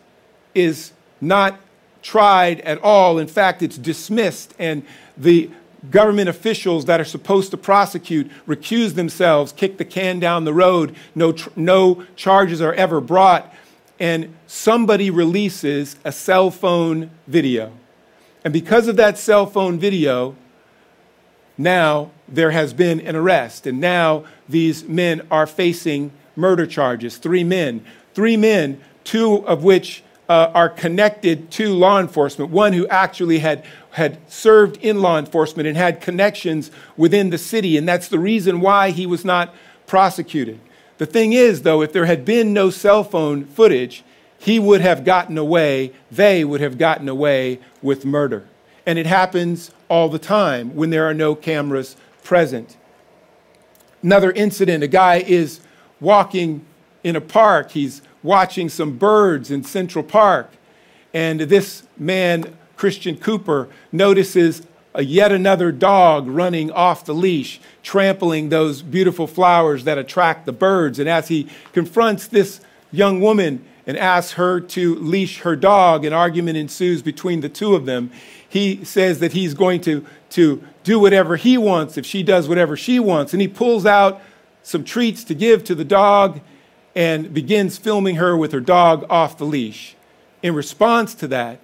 is 0.57 0.91
not 1.21 1.61
tried 2.03 2.61
at 2.63 2.83
all. 2.83 3.19
In 3.21 3.29
fact, 3.29 3.63
it's 3.63 3.79
dismissed, 3.79 4.55
and 4.59 4.83
the 5.17 5.51
government 5.89 6.29
officials 6.29 6.87
that 6.87 7.01
are 7.01 7.05
supposed 7.05 7.53
to 7.53 7.57
prosecute 7.57 8.29
recuse 8.49 8.95
themselves, 8.95 9.53
kick 9.53 9.79
the 9.79 9.85
can 9.85 10.19
down 10.19 10.45
the 10.45 10.53
road, 10.53 10.97
no, 11.15 11.31
tr- 11.31 11.51
no 11.55 12.05
charges 12.17 12.61
are 12.61 12.73
ever 12.75 13.01
brought, 13.01 13.55
and 14.01 14.35
somebody 14.49 15.11
releases 15.11 15.95
a 16.05 16.11
cell 16.11 16.51
phone 16.51 17.11
video. 17.29 17.73
And 18.43 18.53
because 18.53 18.89
of 18.89 18.97
that 18.97 19.17
cell 19.17 19.47
phone 19.47 19.79
video, 19.79 20.35
now 21.57 22.11
there 22.29 22.51
has 22.51 22.73
been 22.73 23.01
an 23.01 23.17
arrest, 23.17 23.67
and 23.67 23.81
now 23.81 24.25
these 24.49 24.85
men 24.85 25.27
are 25.31 25.47
facing 25.47 26.11
murder 26.37 26.67
charges. 26.67 27.17
Three 27.17 27.45
men. 27.45 27.85
Three 28.15 28.37
men, 28.37 28.81
two 29.05 29.47
of 29.47 29.65
which 29.65 30.03
uh, 30.29 30.51
are 30.55 30.69
connected 30.69 31.51
to 31.53 31.75
law 31.75 32.01
enforcement. 32.01 32.51
One 32.51 32.73
who 32.73 32.87
actually 32.89 33.41
had, 33.41 33.65
had 33.93 34.19
served 34.31 34.79
in 34.79 35.03
law 35.03 35.19
enforcement 35.19 35.69
and 35.69 35.77
had 35.77 36.01
connections 36.01 36.71
within 36.97 37.31
the 37.31 37.39
city, 37.39 37.77
and 37.77 37.89
that's 37.89 38.09
the 38.09 38.19
reason 38.19 38.61
why 38.61 38.91
he 38.91 39.07
was 39.07 39.25
not 39.25 39.55
prosecuted. 39.87 40.61
The 40.99 41.07
thing 41.07 41.33
is, 41.33 41.63
though, 41.63 41.83
if 41.83 41.93
there 41.93 42.07
had 42.07 42.25
been 42.25 42.53
no 42.53 42.71
cell 42.71 43.05
phone 43.05 43.45
footage, 43.45 44.05
he 44.39 44.59
would 44.59 44.81
have 44.81 45.05
gotten 45.05 45.37
away, 45.39 45.93
they 46.11 46.45
would 46.45 46.61
have 46.61 46.79
gotten 46.79 47.09
away 47.09 47.61
with 47.83 48.05
murder. 48.05 48.47
And 48.87 48.99
it 48.99 49.07
happens 49.07 49.71
all 49.89 50.09
the 50.09 50.19
time 50.19 50.75
when 50.75 50.91
there 50.91 51.09
are 51.09 51.15
no 51.15 51.35
cameras 51.35 51.97
present. 52.23 52.77
Another 54.03 54.33
incident 54.33 54.83
a 54.85 54.89
guy 54.89 55.17
is 55.17 55.61
walking 56.01 56.65
in 57.03 57.17
a 57.17 57.21
park, 57.21 57.73
he's 57.73 58.03
watching 58.23 58.69
some 58.69 58.97
birds 58.97 59.51
in 59.51 59.63
Central 59.63 60.03
Park. 60.03 60.51
And 61.13 61.41
this 61.41 61.85
man, 61.97 62.57
Christian 62.77 63.17
Cooper, 63.17 63.69
notices 63.93 64.67
a 64.95 65.05
yet 65.05 65.33
another 65.33 65.73
dog 65.73 66.27
running 66.29 66.71
off 66.71 67.05
the 67.05 67.15
leash, 67.15 67.61
trampling 67.83 68.49
those 68.49 68.81
beautiful 68.81 69.27
flowers 69.27 69.85
that 69.85 69.99
attract 69.99 70.47
the 70.47 70.53
birds. 70.53 70.99
And 70.99 71.09
as 71.09 71.29
he 71.29 71.49
confronts 71.73 72.29
this 72.29 72.61
young 72.93 73.21
woman 73.21 73.65
and 73.87 73.97
asks 73.97 74.33
her 74.33 74.61
to 74.61 74.95
leash 74.97 75.41
her 75.41 75.57
dog, 75.57 76.05
an 76.05 76.13
argument 76.13 76.57
ensues 76.57 77.03
between 77.03 77.41
the 77.41 77.49
two 77.49 77.75
of 77.75 77.87
them. 77.87 78.11
He 78.49 78.85
says 78.85 79.19
that 79.19 79.33
he's 79.33 79.55
going 79.55 79.81
to, 79.83 80.05
to 80.31 80.63
do 80.85 80.99
whatever 80.99 81.37
he 81.37 81.59
wants 81.59 81.99
if 81.99 82.07
she 82.07 82.23
does 82.23 82.49
whatever 82.49 82.77
she 82.77 82.99
wants. 82.99 83.33
And 83.33 83.43
he 83.43 83.49
pulls 83.49 83.85
out 83.85 84.21
some 84.63 84.85
treats 84.85 85.25
to 85.25 85.35
give 85.35 85.65
to 85.65 85.75
the 85.75 85.85
dog 85.85 86.41
and 86.95 87.35
begins 87.35 87.77
filming 87.77 88.17
her 88.17 88.37
with 88.37 88.53
her 88.53 88.61
dog 88.61 89.05
off 89.11 89.37
the 89.37 89.45
leash. 89.45 89.97
In 90.43 90.55
response 90.55 91.15
to 91.17 91.29
that, 91.29 91.59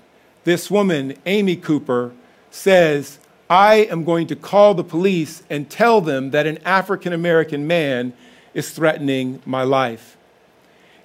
this 0.44 0.70
woman, 0.70 1.14
Amy 1.26 1.56
Cooper, 1.56 2.12
says, 2.50 3.18
I 3.48 3.76
am 3.76 4.04
going 4.04 4.26
to 4.28 4.36
call 4.36 4.74
the 4.74 4.84
police 4.84 5.42
and 5.48 5.70
tell 5.70 6.00
them 6.00 6.30
that 6.30 6.46
an 6.46 6.58
African 6.64 7.12
American 7.12 7.66
man 7.66 8.12
is 8.54 8.70
threatening 8.70 9.42
my 9.44 9.62
life. 9.62 10.16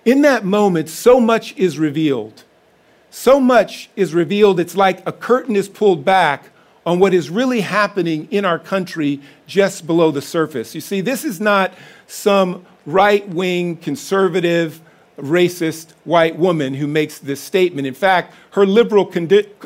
In 0.05 0.21
that 0.21 0.45
moment, 0.45 0.87
so 0.87 1.19
much 1.19 1.57
is 1.57 1.79
revealed. 1.79 2.43
So 3.09 3.39
much 3.39 3.89
is 3.95 4.13
revealed, 4.13 4.59
it's 4.59 4.75
like 4.75 5.05
a 5.07 5.11
curtain 5.11 5.55
is 5.55 5.67
pulled 5.67 6.05
back 6.05 6.49
on 6.85 6.99
what 6.99 7.13
is 7.13 7.31
really 7.31 7.61
happening 7.61 8.27
in 8.29 8.45
our 8.45 8.59
country 8.59 9.19
just 9.47 9.87
below 9.87 10.11
the 10.11 10.21
surface. 10.21 10.75
You 10.75 10.81
see, 10.81 11.01
this 11.01 11.25
is 11.25 11.41
not 11.41 11.73
some 12.05 12.65
right 12.85 13.27
wing, 13.27 13.77
conservative, 13.77 14.79
racist 15.17 15.91
white 16.03 16.37
woman 16.37 16.75
who 16.75 16.87
makes 16.87 17.17
this 17.17 17.41
statement. 17.41 17.87
In 17.87 17.93
fact, 17.93 18.33
her 18.51 18.65
liberal 18.65 19.11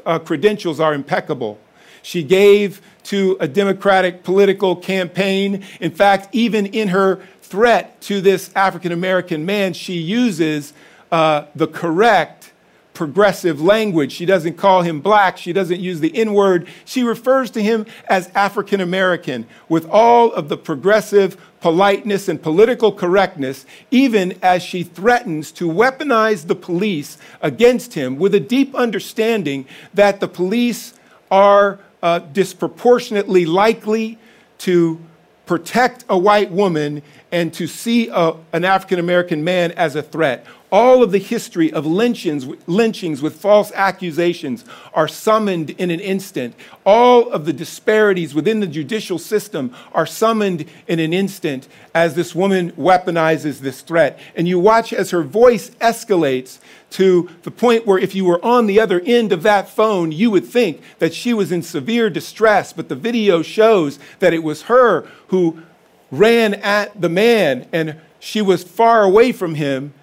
uh, 0.05 0.19
credentials 0.19 0.79
are 0.79 0.93
impeccable. 0.93 1.59
She 2.01 2.23
gave 2.23 2.81
to 3.05 3.37
a 3.39 3.47
Democratic 3.47 4.23
political 4.23 4.75
campaign. 4.75 5.63
In 5.79 5.91
fact, 5.91 6.29
even 6.31 6.67
in 6.67 6.89
her 6.89 7.19
threat 7.41 7.99
to 8.01 8.21
this 8.21 8.51
African 8.55 8.91
American 8.91 9.45
man, 9.45 9.73
she 9.73 9.93
uses 9.93 10.73
uh, 11.11 11.45
the 11.55 11.67
correct 11.67 12.51
progressive 12.93 13.61
language. 13.61 14.11
She 14.11 14.25
doesn't 14.25 14.57
call 14.57 14.81
him 14.81 14.99
black. 14.99 15.37
She 15.37 15.53
doesn't 15.53 15.79
use 15.79 16.01
the 16.01 16.13
N 16.15 16.33
word. 16.33 16.67
She 16.83 17.01
refers 17.01 17.49
to 17.51 17.63
him 17.63 17.85
as 18.09 18.29
African 18.35 18.81
American 18.81 19.47
with 19.69 19.87
all 19.89 20.33
of 20.33 20.49
the 20.49 20.57
progressive 20.57 21.37
politeness 21.61 22.27
and 22.27 22.41
political 22.41 22.91
correctness, 22.91 23.65
even 23.89 24.37
as 24.41 24.61
she 24.61 24.83
threatens 24.83 25.51
to 25.53 25.69
weaponize 25.69 26.47
the 26.47 26.55
police 26.55 27.17
against 27.41 27.93
him 27.93 28.17
with 28.17 28.35
a 28.35 28.39
deep 28.39 28.75
understanding 28.75 29.65
that 29.93 30.19
the 30.19 30.27
police 30.27 30.93
are 31.31 31.79
uh, 32.01 32.19
disproportionately 32.19 33.45
likely 33.45 34.17
to 34.59 34.99
protect 35.45 36.05
a 36.07 36.17
white 36.17 36.51
woman 36.51 37.01
and 37.31 37.53
to 37.55 37.67
see 37.67 38.07
a, 38.09 38.35
an 38.53 38.63
African 38.63 38.99
American 38.99 39.43
man 39.43 39.71
as 39.71 39.95
a 39.95 40.01
threat. 40.01 40.45
All 40.71 41.01
of 41.01 41.11
the 41.11 41.17
history 41.17 41.73
of 41.73 41.87
lynchings, 41.87 42.45
lynchings 42.67 43.23
with 43.23 43.41
false 43.41 43.71
accusations 43.71 44.63
are 44.93 45.07
summoned 45.07 45.71
in 45.71 45.89
an 45.89 45.99
instant. 45.99 46.53
All 46.85 47.31
of 47.31 47.45
the 47.45 47.53
disparities 47.53 48.35
within 48.35 48.59
the 48.59 48.67
judicial 48.67 49.17
system 49.17 49.73
are 49.93 50.05
summoned 50.05 50.65
in 50.87 50.99
an 50.99 51.11
instant 51.11 51.67
as 51.95 52.13
this 52.13 52.35
woman 52.35 52.71
weaponizes 52.73 53.59
this 53.59 53.81
threat. 53.81 54.19
And 54.35 54.47
you 54.47 54.59
watch 54.59 54.93
as 54.93 55.09
her 55.09 55.23
voice 55.23 55.71
escalates 55.81 56.59
to 56.91 57.29
the 57.41 57.51
point 57.51 57.87
where 57.87 57.97
if 57.97 58.13
you 58.13 58.25
were 58.25 58.43
on 58.45 58.67
the 58.67 58.79
other 58.79 59.01
end 59.03 59.31
of 59.31 59.41
that 59.43 59.69
phone, 59.69 60.11
you 60.11 60.29
would 60.29 60.45
think 60.45 60.81
that 60.99 61.15
she 61.15 61.33
was 61.33 61.51
in 61.51 61.63
severe 61.63 62.11
distress. 62.11 62.73
But 62.73 62.89
the 62.89 62.95
video 62.95 63.41
shows 63.41 63.97
that 64.19 64.33
it 64.33 64.43
was 64.43 64.63
her 64.63 65.07
who 65.29 65.63
ran 66.11 66.53
at 66.53 67.01
the 67.01 67.09
man 67.09 67.67
and 67.71 67.99
she 68.19 68.41
was 68.41 68.63
far 68.63 69.03
away 69.03 69.31
from 69.31 69.55
him 69.55 69.93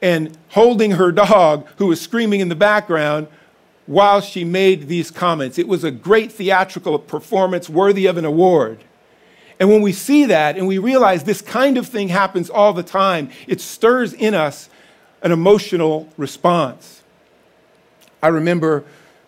and 0.00 0.36
holding 0.50 0.92
her 0.92 1.10
dog, 1.12 1.66
who 1.76 1.86
was 1.86 2.00
screaming 2.00 2.40
in 2.40 2.48
the 2.48 2.54
background, 2.54 3.26
while 3.86 4.20
she 4.20 4.44
made 4.44 4.86
these 4.86 5.10
comments. 5.10 5.58
It 5.58 5.66
was 5.66 5.82
a 5.82 5.90
great 5.90 6.30
theatrical 6.30 6.98
performance 6.98 7.68
worthy 7.68 8.06
of 8.06 8.16
an 8.18 8.24
award. 8.24 8.84
And 9.58 9.70
when 9.70 9.82
we 9.82 9.92
see 9.92 10.26
that 10.26 10.56
and 10.56 10.68
we 10.68 10.78
realize 10.78 11.24
this 11.24 11.42
kind 11.42 11.78
of 11.78 11.86
thing 11.86 12.08
happens 12.08 12.50
all 12.50 12.72
the 12.72 12.82
time, 12.82 13.30
it 13.46 13.60
stirs 13.60 14.12
in 14.12 14.34
us 14.34 14.68
an 15.22 15.32
emotional 15.32 16.08
response. 16.16 17.02
I 18.22 18.28
remember 18.28 18.84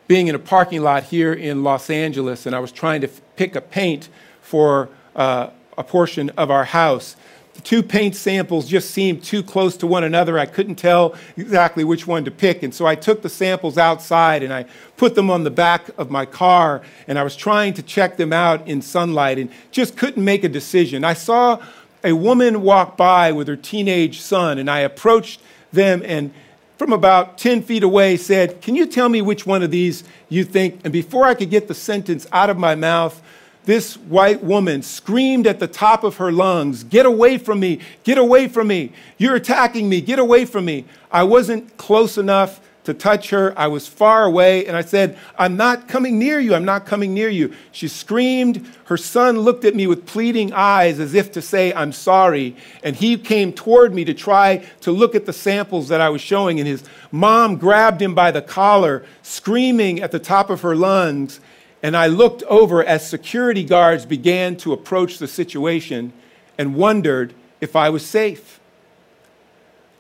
being 0.07 0.29
in 0.29 0.35
a 0.35 0.41
parking 0.41 0.83
lot 0.83 1.05
here 1.05 1.33
in 1.33 1.65
Los 1.65 1.89
Angeles, 1.89 2.47
and 2.47 2.55
I 2.55 2.59
was 2.59 2.71
trying 2.73 3.01
to 3.01 3.09
f- 3.09 3.21
pick 3.37 3.57
a 3.57 3.61
paint 3.61 4.09
for 4.41 4.89
uh, 5.17 5.51
a 5.79 5.85
portion 5.85 6.31
of 6.31 6.51
our 6.51 6.65
house. 6.65 7.17
Two 7.65 7.83
paint 7.83 8.17
samples 8.17 8.69
just 8.69 8.91
seemed 8.91 9.23
too 9.23 9.43
close 9.43 9.77
to 9.79 9.87
one 9.87 10.05
another. 10.05 10.39
I 10.39 10.47
couldn't 10.47 10.77
tell 10.77 11.15
exactly 11.37 11.85
which 11.85 12.07
one 12.07 12.25
to 12.25 12.31
pick. 12.31 12.63
And 12.63 12.75
so 12.75 12.87
I 12.87 12.95
took 12.95 13.23
the 13.23 13.29
samples 13.29 13.79
outside 13.79 14.43
and 14.43 14.53
I 14.53 14.67
put 14.97 15.15
them 15.15 15.31
on 15.31 15.45
the 15.45 15.51
back 15.51 15.89
of 15.99 16.11
my 16.11 16.27
car 16.27 16.83
and 17.07 17.19
I 17.19 17.23
was 17.23 17.37
trying 17.37 17.75
to 17.75 17.83
check 17.83 18.17
them 18.17 18.33
out 18.33 18.67
in 18.67 18.83
sunlight 18.83 19.39
and 19.39 19.51
just 19.71 19.97
couldn't 19.97 20.25
make 20.25 20.45
a 20.45 20.49
decision. 20.49 21.05
I 21.05 21.15
saw 21.15 21.63
a 22.03 22.13
woman 22.13 22.63
walk 22.63 22.97
by 22.97 23.33
with 23.33 23.49
her 23.49 23.57
teenage 23.57 24.21
son 24.21 24.59
and 24.59 24.71
I 24.71 24.81
approached 24.81 25.41
them 25.73 26.03
and 26.05 26.33
from 26.79 26.95
about 26.95 27.37
10 27.37 27.63
feet 27.63 27.83
away 27.83 28.17
said, 28.17 28.63
Can 28.63 28.75
you 28.75 28.87
tell 28.87 29.11
me 29.11 29.21
which 29.21 29.45
one 29.45 29.63
of 29.63 29.71
these 29.71 30.03
you 30.31 30.45
think? 30.45 30.81
And 30.83 30.91
before 30.91 31.27
I 31.27 31.35
could 31.35 31.51
get 31.51 31.69
the 31.69 31.75
sentence 31.75 32.27
out 32.33 32.49
of 32.49 32.57
my 32.57 32.75
mouth, 32.75 33.23
this 33.65 33.97
white 33.97 34.43
woman 34.43 34.83
screamed 34.83 35.47
at 35.47 35.61
the 35.61 35.69
top 35.69 36.05
of 36.05 36.17
her 36.17 36.33
lungs, 36.33 36.85
Get 36.85 37.07
away 37.07 37.39
from 37.39 37.61
me! 37.61 37.81
Get 38.05 38.19
away 38.19 38.49
from 38.49 38.69
me! 38.69 38.93
You're 39.19 39.37
attacking 39.37 39.89
me! 39.89 40.01
Get 40.01 40.19
away 40.19 40.45
from 40.45 40.65
me! 40.65 40.85
I 41.11 41.25
wasn't 41.25 41.77
close 41.77 42.19
enough 42.19 42.61
to 42.85 42.95
touch 42.95 43.31
her. 43.31 43.57
I 43.59 43.67
was 43.67 43.87
far 43.87 44.25
away, 44.25 44.67
and 44.67 44.77
I 44.77 44.83
said, 44.83 45.19
I'm 45.39 45.57
not 45.57 45.87
coming 45.87 46.19
near 46.19 46.41
you. 46.41 46.55
I'm 46.55 46.65
not 46.65 46.87
coming 46.87 47.13
near 47.13 47.29
you. 47.29 47.55
She 47.73 47.89
screamed. 47.89 48.67
Her 48.87 48.97
son 48.97 49.41
looked 49.41 49.65
at 49.65 49.75
me 49.75 49.87
with 49.87 50.07
pleading 50.07 50.53
eyes 50.53 50.99
as 50.99 51.15
if 51.15 51.31
to 51.33 51.43
say, 51.43 51.73
I'm 51.75 51.93
sorry. 51.93 52.57
And 52.83 52.97
he 52.97 53.17
came 53.17 53.53
toward 53.53 53.95
me 53.95 54.05
to 54.05 54.15
try 54.15 54.65
to 54.81 54.93
look 54.93 55.15
at 55.15 55.27
the 55.27 55.33
samples 55.33 55.89
that 55.89 56.01
I 56.01 56.09
was 56.09 56.21
showing, 56.21 56.59
and 56.59 56.67
his 56.67 56.83
mom 57.13 57.57
grabbed 57.57 58.01
him 58.01 58.15
by 58.15 58.31
the 58.31 58.43
collar, 58.43 59.05
screaming 59.23 60.01
at 60.01 60.11
the 60.11 60.19
top 60.19 60.51
of 60.51 60.63
her 60.63 60.75
lungs. 60.75 61.41
And 61.83 61.97
I 61.97 62.09
looked 62.09 62.43
over 62.45 62.85
as 62.85 63.09
security 63.09 63.65
guards 63.65 64.05
began 64.05 64.57
to 64.59 64.73
approach 64.73 65.19
the 65.19 65.29
situation 65.29 66.13
and 66.59 66.75
wondered 66.75 67.33
if 67.61 67.75
I 67.75 67.89
was 67.89 68.05
safe. 68.05 68.61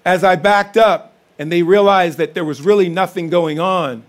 As 0.05 0.25
I 0.25 0.37
backed 0.37 0.77
up, 0.77 1.15
and 1.39 1.51
they 1.51 1.63
realized 1.63 2.19
that 2.19 2.35
there 2.35 2.45
was 2.45 2.61
really 2.61 2.91
nothing 2.91 3.31
going 3.31 3.59
on, 3.59 4.03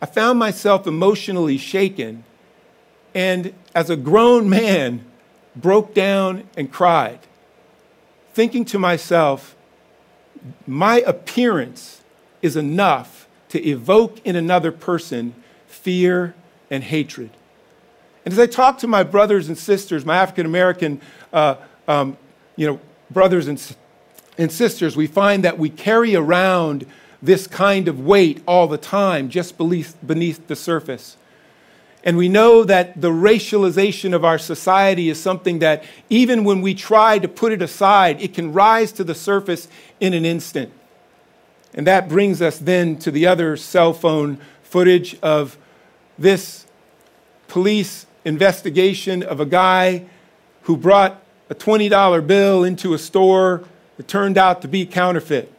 I 0.00 0.06
found 0.06 0.38
myself 0.38 0.86
emotionally 0.86 1.58
shaken 1.58 2.24
and, 3.14 3.54
as 3.72 3.88
a 3.88 3.96
grown 3.96 4.48
man, 4.48 5.04
broke 5.54 5.94
down 5.94 6.48
and 6.56 6.72
cried, 6.72 7.20
thinking 8.32 8.64
to 8.64 8.78
myself, 8.78 9.54
my 10.66 11.00
appearance 11.06 12.02
is 12.40 12.56
enough 12.56 13.28
to 13.50 13.64
evoke 13.64 14.18
in 14.24 14.34
another 14.34 14.72
person 14.72 15.34
fear 15.68 16.34
and 16.72 16.82
hatred. 16.82 17.30
And 18.24 18.32
as 18.32 18.40
I 18.40 18.46
talk 18.46 18.78
to 18.78 18.88
my 18.88 19.04
brothers 19.04 19.46
and 19.46 19.56
sisters, 19.56 20.04
my 20.04 20.16
African 20.16 20.46
American, 20.46 21.00
uh, 21.32 21.54
um, 21.86 22.16
you 22.56 22.66
know, 22.66 22.80
brothers 23.10 23.46
and 23.46 23.76
and 24.38 24.50
sisters, 24.50 24.96
we 24.96 25.06
find 25.06 25.44
that 25.44 25.58
we 25.58 25.68
carry 25.68 26.16
around 26.16 26.86
this 27.22 27.46
kind 27.46 27.86
of 27.86 28.00
weight 28.00 28.42
all 28.48 28.66
the 28.66 28.78
time, 28.78 29.28
just 29.28 29.58
beneath, 29.58 29.94
beneath 30.04 30.46
the 30.48 30.56
surface. 30.56 31.16
And 32.02 32.16
we 32.16 32.28
know 32.28 32.64
that 32.64 33.00
the 33.00 33.10
racialization 33.10 34.12
of 34.12 34.24
our 34.24 34.38
society 34.38 35.08
is 35.08 35.20
something 35.20 35.60
that, 35.60 35.84
even 36.10 36.42
when 36.42 36.62
we 36.62 36.74
try 36.74 37.18
to 37.18 37.28
put 37.28 37.52
it 37.52 37.62
aside, 37.62 38.20
it 38.20 38.34
can 38.34 38.52
rise 38.52 38.90
to 38.92 39.04
the 39.04 39.14
surface 39.14 39.68
in 40.00 40.14
an 40.14 40.24
instant. 40.24 40.72
And 41.74 41.86
that 41.86 42.08
brings 42.08 42.42
us 42.42 42.58
then 42.58 42.98
to 42.98 43.10
the 43.10 43.26
other 43.26 43.56
cell 43.56 43.92
phone 43.92 44.38
footage 44.62 45.16
of 45.22 45.56
this 46.18 46.61
police 47.52 48.06
investigation 48.24 49.22
of 49.22 49.38
a 49.38 49.44
guy 49.44 50.02
who 50.62 50.74
brought 50.74 51.22
a 51.50 51.54
$20 51.54 52.26
bill 52.26 52.64
into 52.64 52.94
a 52.94 52.98
store 52.98 53.62
that 53.98 54.08
turned 54.08 54.38
out 54.38 54.62
to 54.62 54.68
be 54.68 54.86
counterfeit. 54.86 55.52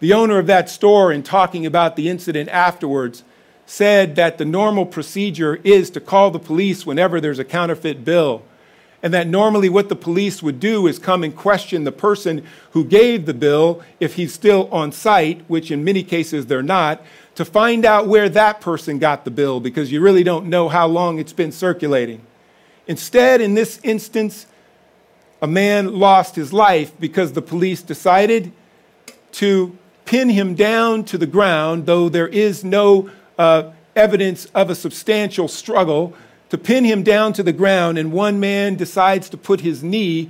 The 0.00 0.14
owner 0.14 0.38
of 0.38 0.46
that 0.46 0.70
store, 0.70 1.12
in 1.12 1.22
talking 1.22 1.66
about 1.66 1.96
the 1.96 2.08
incident 2.08 2.48
afterwards, 2.48 3.24
said 3.66 4.16
that 4.16 4.38
the 4.38 4.46
normal 4.46 4.86
procedure 4.86 5.56
is 5.56 5.90
to 5.90 6.00
call 6.00 6.30
the 6.30 6.38
police 6.38 6.86
whenever 6.86 7.20
there's 7.20 7.38
a 7.38 7.44
counterfeit 7.44 8.06
bill. 8.06 8.42
And 9.02 9.12
that 9.12 9.26
normally 9.26 9.68
what 9.68 9.90
the 9.90 9.96
police 9.96 10.42
would 10.42 10.60
do 10.60 10.86
is 10.86 10.98
come 10.98 11.22
and 11.22 11.36
question 11.36 11.84
the 11.84 11.92
person 11.92 12.42
who 12.70 12.86
gave 12.86 13.26
the 13.26 13.34
bill 13.34 13.82
if 14.00 14.14
he's 14.14 14.32
still 14.32 14.66
on 14.72 14.92
site, 14.92 15.42
which 15.46 15.70
in 15.70 15.84
many 15.84 16.04
cases 16.04 16.46
they're 16.46 16.62
not, 16.62 17.02
to 17.34 17.44
find 17.44 17.84
out 17.84 18.06
where 18.06 18.28
that 18.28 18.60
person 18.60 18.98
got 18.98 19.24
the 19.24 19.30
bill 19.30 19.60
because 19.60 19.90
you 19.90 20.00
really 20.00 20.22
don't 20.22 20.46
know 20.46 20.68
how 20.68 20.86
long 20.86 21.18
it's 21.18 21.32
been 21.32 21.52
circulating. 21.52 22.20
Instead, 22.86 23.40
in 23.40 23.54
this 23.54 23.80
instance, 23.82 24.46
a 25.40 25.46
man 25.46 25.98
lost 25.98 26.36
his 26.36 26.52
life 26.52 26.92
because 27.00 27.32
the 27.32 27.42
police 27.42 27.82
decided 27.82 28.52
to 29.32 29.76
pin 30.04 30.28
him 30.28 30.54
down 30.54 31.04
to 31.04 31.16
the 31.16 31.26
ground, 31.26 31.86
though 31.86 32.08
there 32.08 32.28
is 32.28 32.64
no 32.64 33.10
uh, 33.38 33.70
evidence 33.96 34.46
of 34.54 34.68
a 34.68 34.74
substantial 34.74 35.48
struggle, 35.48 36.14
to 36.50 36.58
pin 36.58 36.84
him 36.84 37.02
down 37.02 37.32
to 37.32 37.42
the 37.42 37.52
ground, 37.52 37.96
and 37.96 38.12
one 38.12 38.38
man 38.38 38.74
decides 38.74 39.30
to 39.30 39.38
put 39.38 39.62
his 39.62 39.82
knee 39.82 40.28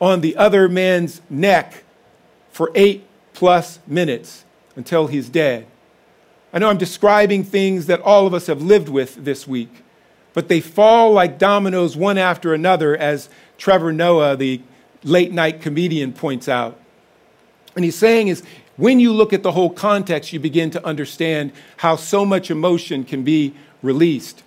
on 0.00 0.20
the 0.20 0.36
other 0.36 0.68
man's 0.68 1.22
neck 1.30 1.82
for 2.50 2.70
eight 2.74 3.06
plus 3.32 3.78
minutes 3.86 4.44
until 4.76 5.06
he's 5.06 5.28
dead. 5.30 5.66
I 6.52 6.58
know 6.58 6.68
I'm 6.68 6.78
describing 6.78 7.44
things 7.44 7.86
that 7.86 8.00
all 8.00 8.26
of 8.26 8.34
us 8.34 8.46
have 8.46 8.60
lived 8.60 8.88
with 8.88 9.24
this 9.24 9.46
week, 9.46 9.82
but 10.34 10.48
they 10.48 10.60
fall 10.60 11.12
like 11.12 11.38
dominoes 11.38 11.96
one 11.96 12.18
after 12.18 12.52
another 12.52 12.96
as 12.96 13.28
Trevor 13.56 13.92
Noah, 13.92 14.36
the 14.36 14.60
late 15.02 15.32
night 15.32 15.60
comedian, 15.62 16.12
points 16.12 16.48
out. 16.48 16.78
And 17.74 17.84
he's 17.84 17.96
saying 17.96 18.28
is 18.28 18.42
when 18.76 19.00
you 19.00 19.12
look 19.12 19.32
at 19.32 19.42
the 19.42 19.52
whole 19.52 19.70
context, 19.70 20.32
you 20.32 20.40
begin 20.40 20.70
to 20.70 20.84
understand 20.84 21.52
how 21.78 21.96
so 21.96 22.24
much 22.24 22.50
emotion 22.50 23.04
can 23.04 23.22
be 23.22 23.54
released. 23.82 24.42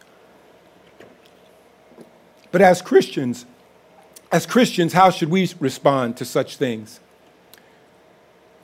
But 2.51 2.61
as 2.61 2.81
Christians, 2.81 3.45
as 4.31 4.45
Christians, 4.45 4.93
how 4.93 5.09
should 5.09 5.29
we 5.29 5.51
respond 5.59 6.17
to 6.17 6.25
such 6.25 6.57
things? 6.57 6.99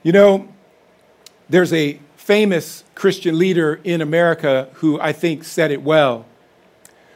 You 0.04 0.12
know, 0.12 0.48
there's 1.50 1.74
a 1.74 2.00
famous 2.22 2.84
Christian 2.94 3.40
leader 3.40 3.80
in 3.84 4.00
America 4.00 4.70
who 4.74 5.02
I 5.02 5.12
think 5.12 5.44
said 5.44 5.72
it 5.72 5.82
well. 5.82 6.28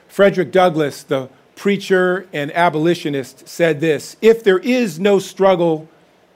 Frederick 0.07 0.51
Douglass, 0.51 1.03
the 1.03 1.29
preacher 1.55 2.27
and 2.33 2.51
abolitionist, 2.55 3.47
said 3.47 3.79
this 3.81 4.17
If 4.19 4.43
there 4.43 4.57
is 4.57 4.99
no 4.99 5.19
struggle, 5.19 5.87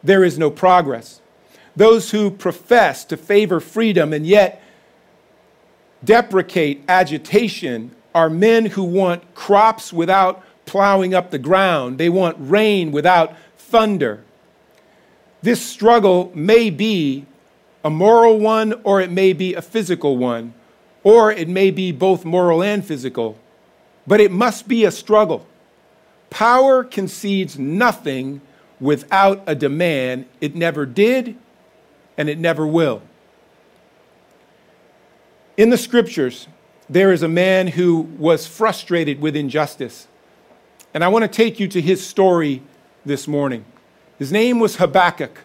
there 0.03 0.23
is 0.23 0.37
no 0.37 0.51
progress. 0.51 1.19
Those 1.75 2.11
who 2.11 2.29
profess 2.29 3.03
to 3.05 3.17
favor 3.17 3.59
freedom 3.59 4.13
and 4.13 4.25
yet 4.25 4.61
deprecate 6.03 6.83
agitation 6.87 7.95
are 8.13 8.29
men 8.29 8.67
who 8.67 8.83
want 8.83 9.33
crops 9.33 9.91
without 9.91 10.43
plowing 10.65 11.15
up 11.15 11.31
the 11.31 11.39
ground. 11.39 11.97
They 11.97 12.09
want 12.09 12.37
rain 12.39 12.91
without 12.91 13.35
thunder. 13.57 14.23
This 15.41 15.65
struggle 15.65 16.31
may 16.35 16.69
be 16.69 17.25
a 17.83 17.89
moral 17.89 18.39
one 18.39 18.73
or 18.83 19.01
it 19.01 19.11
may 19.11 19.33
be 19.33 19.53
a 19.53 19.61
physical 19.61 20.17
one, 20.17 20.53
or 21.03 21.31
it 21.31 21.47
may 21.47 21.71
be 21.71 21.91
both 21.91 22.25
moral 22.25 22.61
and 22.61 22.85
physical 22.85 23.37
but 24.09 24.19
it 24.19 24.31
must 24.31 24.67
be 24.67 24.85
a 24.85 24.91
struggle. 24.91 25.45
Power 26.31 26.83
concedes 26.83 27.59
nothing 27.59 28.41
without 28.79 29.43
a 29.45 29.53
demand. 29.53 30.25
It 30.41 30.55
never 30.55 30.87
did, 30.87 31.37
and 32.17 32.27
it 32.27 32.39
never 32.39 32.65
will. 32.65 33.03
In 35.57 35.69
the 35.69 35.77
scriptures, 35.77 36.47
there 36.89 37.13
is 37.13 37.21
a 37.21 37.27
man 37.27 37.67
who 37.67 37.99
was 38.17 38.47
frustrated 38.47 39.21
with 39.21 39.35
injustice. 39.35 40.07
And 40.91 41.03
I 41.03 41.07
want 41.09 41.21
to 41.21 41.27
take 41.27 41.59
you 41.59 41.67
to 41.67 41.79
his 41.79 42.03
story 42.03 42.63
this 43.05 43.27
morning. 43.27 43.63
His 44.17 44.31
name 44.31 44.59
was 44.59 44.77
Habakkuk, 44.77 45.41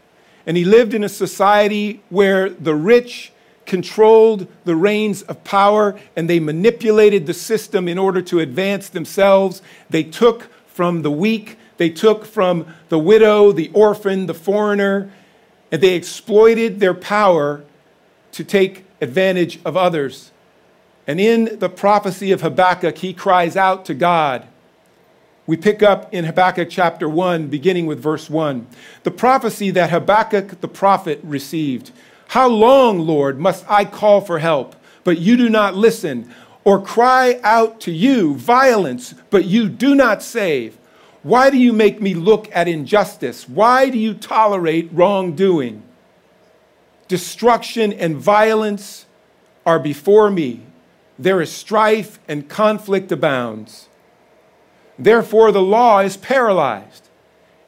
and 0.46 0.56
he 0.56 0.64
lived 0.64 0.94
in 0.94 1.04
a 1.04 1.08
society 1.08 2.02
where 2.10 2.50
the 2.50 2.74
rich 2.74 3.32
controlled 3.66 4.46
the 4.64 4.76
reins 4.76 5.22
of 5.22 5.42
power 5.44 5.98
and 6.16 6.28
they 6.28 6.40
manipulated 6.40 7.26
the 7.26 7.34
system 7.34 7.88
in 7.88 7.98
order 7.98 8.20
to 8.20 8.40
advance 8.40 8.88
themselves. 8.88 9.62
They 9.88 10.02
took 10.02 10.48
from 10.66 11.02
the 11.02 11.10
weak, 11.10 11.56
they 11.76 11.90
took 11.90 12.24
from 12.24 12.66
the 12.88 12.98
widow, 12.98 13.52
the 13.52 13.70
orphan, 13.72 14.26
the 14.26 14.34
foreigner, 14.34 15.10
and 15.72 15.82
they 15.82 15.94
exploited 15.94 16.80
their 16.80 16.94
power 16.94 17.64
to 18.32 18.44
take 18.44 18.84
advantage 19.00 19.60
of 19.64 19.76
others. 19.76 20.30
And 21.06 21.20
in 21.20 21.58
the 21.58 21.68
prophecy 21.68 22.32
of 22.32 22.40
Habakkuk, 22.40 22.98
he 22.98 23.12
cries 23.12 23.56
out 23.56 23.84
to 23.86 23.94
God. 23.94 24.46
We 25.46 25.58
pick 25.58 25.82
up 25.82 26.12
in 26.14 26.24
Habakkuk 26.24 26.70
chapter 26.70 27.06
1, 27.06 27.48
beginning 27.48 27.84
with 27.84 28.00
verse 28.00 28.30
1. 28.30 28.66
The 29.02 29.10
prophecy 29.10 29.70
that 29.72 29.90
Habakkuk 29.90 30.62
the 30.62 30.68
prophet 30.68 31.20
received 31.22 31.90
how 32.28 32.48
long, 32.48 32.98
Lord, 33.00 33.38
must 33.38 33.64
I 33.70 33.84
call 33.84 34.20
for 34.20 34.38
help, 34.38 34.74
but 35.04 35.18
you 35.18 35.36
do 35.36 35.48
not 35.48 35.76
listen, 35.76 36.32
or 36.64 36.80
cry 36.80 37.38
out 37.44 37.78
to 37.82 37.92
you 37.92 38.34
violence, 38.34 39.14
but 39.30 39.44
you 39.44 39.68
do 39.68 39.94
not 39.94 40.22
save? 40.22 40.78
Why 41.22 41.50
do 41.50 41.58
you 41.58 41.72
make 41.72 42.00
me 42.00 42.14
look 42.14 42.48
at 42.52 42.66
injustice? 42.66 43.48
Why 43.48 43.90
do 43.90 43.98
you 43.98 44.14
tolerate 44.14 44.88
wrongdoing? 44.92 45.82
Destruction 47.06 47.92
and 47.92 48.16
violence 48.16 49.06
are 49.66 49.78
before 49.78 50.30
me. 50.30 50.62
There 51.18 51.40
is 51.40 51.52
strife 51.52 52.18
and 52.26 52.48
conflict 52.48 53.12
abounds. 53.12 53.88
Therefore, 54.98 55.52
the 55.52 55.62
law 55.62 56.00
is 56.00 56.16
paralyzed, 56.16 57.08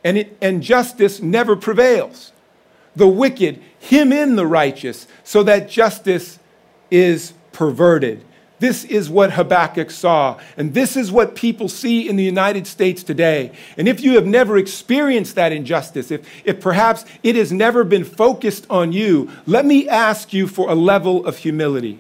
and, 0.05 0.19
it, 0.19 0.37
and 0.41 0.63
justice 0.63 1.21
never 1.21 1.57
prevails. 1.57 2.33
The 2.95 3.09
wicked 3.09 3.61
him 3.87 4.13
in 4.13 4.37
the 4.37 4.47
righteous, 4.47 5.07
so 5.23 5.43
that 5.45 5.71
justice 5.71 6.39
is 6.91 7.33
perverted. 7.53 8.25
This 8.59 8.85
is 8.85 9.11
what 9.11 9.33
Habakkuk 9.33 9.91
saw. 9.91 10.41
And 10.57 10.75
this 10.75 10.97
is 10.97 11.13
what 11.13 11.37
people 11.37 11.69
see 11.69 12.09
in 12.09 12.17
the 12.17 12.25
United 12.25 12.67
States 12.67 13.03
today. 13.03 13.53
And 13.77 13.87
if 13.87 14.01
you 14.01 14.15
have 14.15 14.27
never 14.27 14.57
experienced 14.57 15.35
that 15.35 15.53
injustice, 15.53 16.11
if, 16.11 16.27
if 16.45 16.61
perhaps 16.61 17.05
it 17.23 17.37
has 17.37 17.53
never 17.53 17.85
been 17.85 18.05
focused 18.05 18.67
on 18.71 18.93
you, 18.93 19.31
let 19.47 19.67
me 19.67 19.89
ask 19.89 20.33
you 20.33 20.49
for 20.49 20.71
a 20.71 20.75
level 20.75 21.25
of 21.27 21.39
humility. 21.39 21.99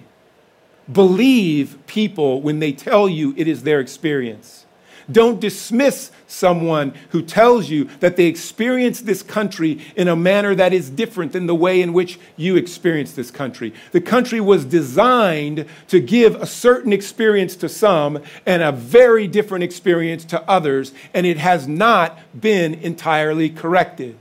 Believe 0.91 1.79
people 1.87 2.41
when 2.41 2.59
they 2.59 2.73
tell 2.73 3.09
you 3.09 3.35
it 3.37 3.47
is 3.47 3.62
their 3.62 3.81
experience. 3.81 4.65
Don't 5.11 5.40
dismiss 5.40 6.11
someone 6.27 6.95
who 7.11 7.23
tells 7.23 7.71
you 7.71 7.85
that 8.01 8.16
they 8.16 8.27
experience 8.27 9.01
this 9.01 9.23
country 9.23 9.81
in 9.95 10.09
a 10.09 10.16
manner 10.16 10.55
that 10.55 10.73
is 10.73 10.90
different 10.90 11.33
than 11.33 11.47
the 11.47 11.55
way 11.55 11.81
in 11.81 11.92
which 11.92 12.19
you 12.37 12.57
experience 12.57 13.12
this 13.12 13.31
country. 13.31 13.73
The 13.92 14.01
country 14.01 14.40
was 14.40 14.64
designed 14.64 15.66
to 15.88 16.01
give 16.01 16.35
a 16.35 16.47
certain 16.47 16.92
experience 16.92 17.55
to 17.57 17.69
some 17.69 18.21
and 18.45 18.62
a 18.62 18.73
very 18.73 19.29
different 19.29 19.64
experience 19.64 20.25
to 20.27 20.42
others, 20.51 20.92
and 21.14 21.25
it 21.25 21.38
has 21.38 21.69
not 21.69 22.19
been 22.38 22.75
entirely 22.75 23.49
corrected. 23.49 24.16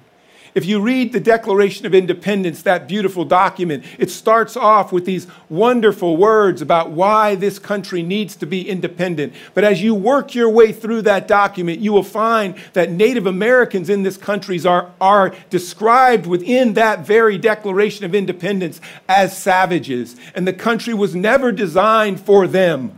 If 0.56 0.66
you 0.66 0.80
read 0.80 1.12
the 1.12 1.20
Declaration 1.20 1.86
of 1.86 1.94
Independence, 1.94 2.62
that 2.62 2.88
beautiful 2.88 3.26
document, 3.26 3.84
it 4.00 4.10
starts 4.10 4.56
off 4.56 4.94
with 4.94 5.04
these 5.04 5.28
wonderful 5.50 6.16
words 6.16 6.62
about 6.62 6.92
why 6.92 7.36
this 7.36 7.60
country 7.60 8.02
needs 8.02 8.38
to 8.38 8.46
be 8.46 8.68
independent. 8.68 9.34
But 9.54 9.66
as 9.66 9.84
you 9.84 9.94
work 9.94 10.34
your 10.34 10.50
way 10.50 10.72
through 10.72 11.02
that 11.02 11.28
document, 11.28 11.82
you 11.82 11.92
will 11.92 12.04
find 12.04 12.56
that 12.72 12.90
Native 12.90 13.28
Americans 13.28 13.90
in 13.90 14.04
this 14.04 14.16
country 14.16 14.58
are, 14.66 14.92
are 15.02 15.36
described 15.50 16.26
within 16.26 16.76
that 16.76 17.06
very 17.06 17.38
Declaration 17.38 18.06
of 18.06 18.16
Independence 18.16 18.80
as 19.10 19.38
savages. 19.38 20.16
And 20.34 20.48
the 20.48 20.54
country 20.54 20.94
was 20.94 21.14
never 21.14 21.52
designed 21.52 22.22
for 22.22 22.48
them. 22.48 22.98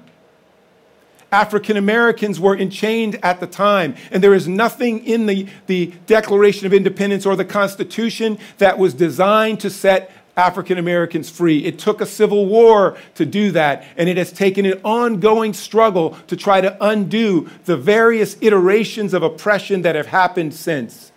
African 1.32 1.78
Americans 1.78 2.40
were 2.40 2.58
enchained 2.58 3.20
at 3.24 3.40
the 3.40 3.48
time, 3.48 3.96
and 4.12 4.24
there 4.24 4.34
is 4.34 4.48
nothing 4.48 5.06
in 5.06 5.26
the, 5.26 5.48
the 5.68 5.94
Declaration 6.06 6.66
of 6.66 6.74
Independence 6.74 7.26
or 7.26 7.36
the 7.36 7.46
Constitution 7.46 8.38
that 8.60 8.78
was 8.78 8.94
designed 8.94 9.60
to 9.62 9.70
set 9.70 10.12
African 10.38 10.78
Americans 10.78 11.30
free. 11.30 11.66
It 11.66 11.80
took 11.80 12.00
a 12.00 12.06
civil 12.06 12.46
war 12.46 12.96
to 13.16 13.26
do 13.26 13.52
that, 13.52 13.84
and 13.98 14.08
it 14.08 14.18
has 14.18 14.32
taken 14.32 14.66
an 14.66 14.80
ongoing 14.84 15.54
struggle 15.54 16.12
to 16.28 16.38
try 16.38 16.62
to 16.62 16.78
undo 16.80 17.50
the 17.66 17.76
various 17.76 18.38
iterations 18.40 19.14
of 19.14 19.24
oppression 19.24 19.82
that 19.82 19.96
have 19.96 20.08
happened 20.08 20.54
since. 20.54 21.12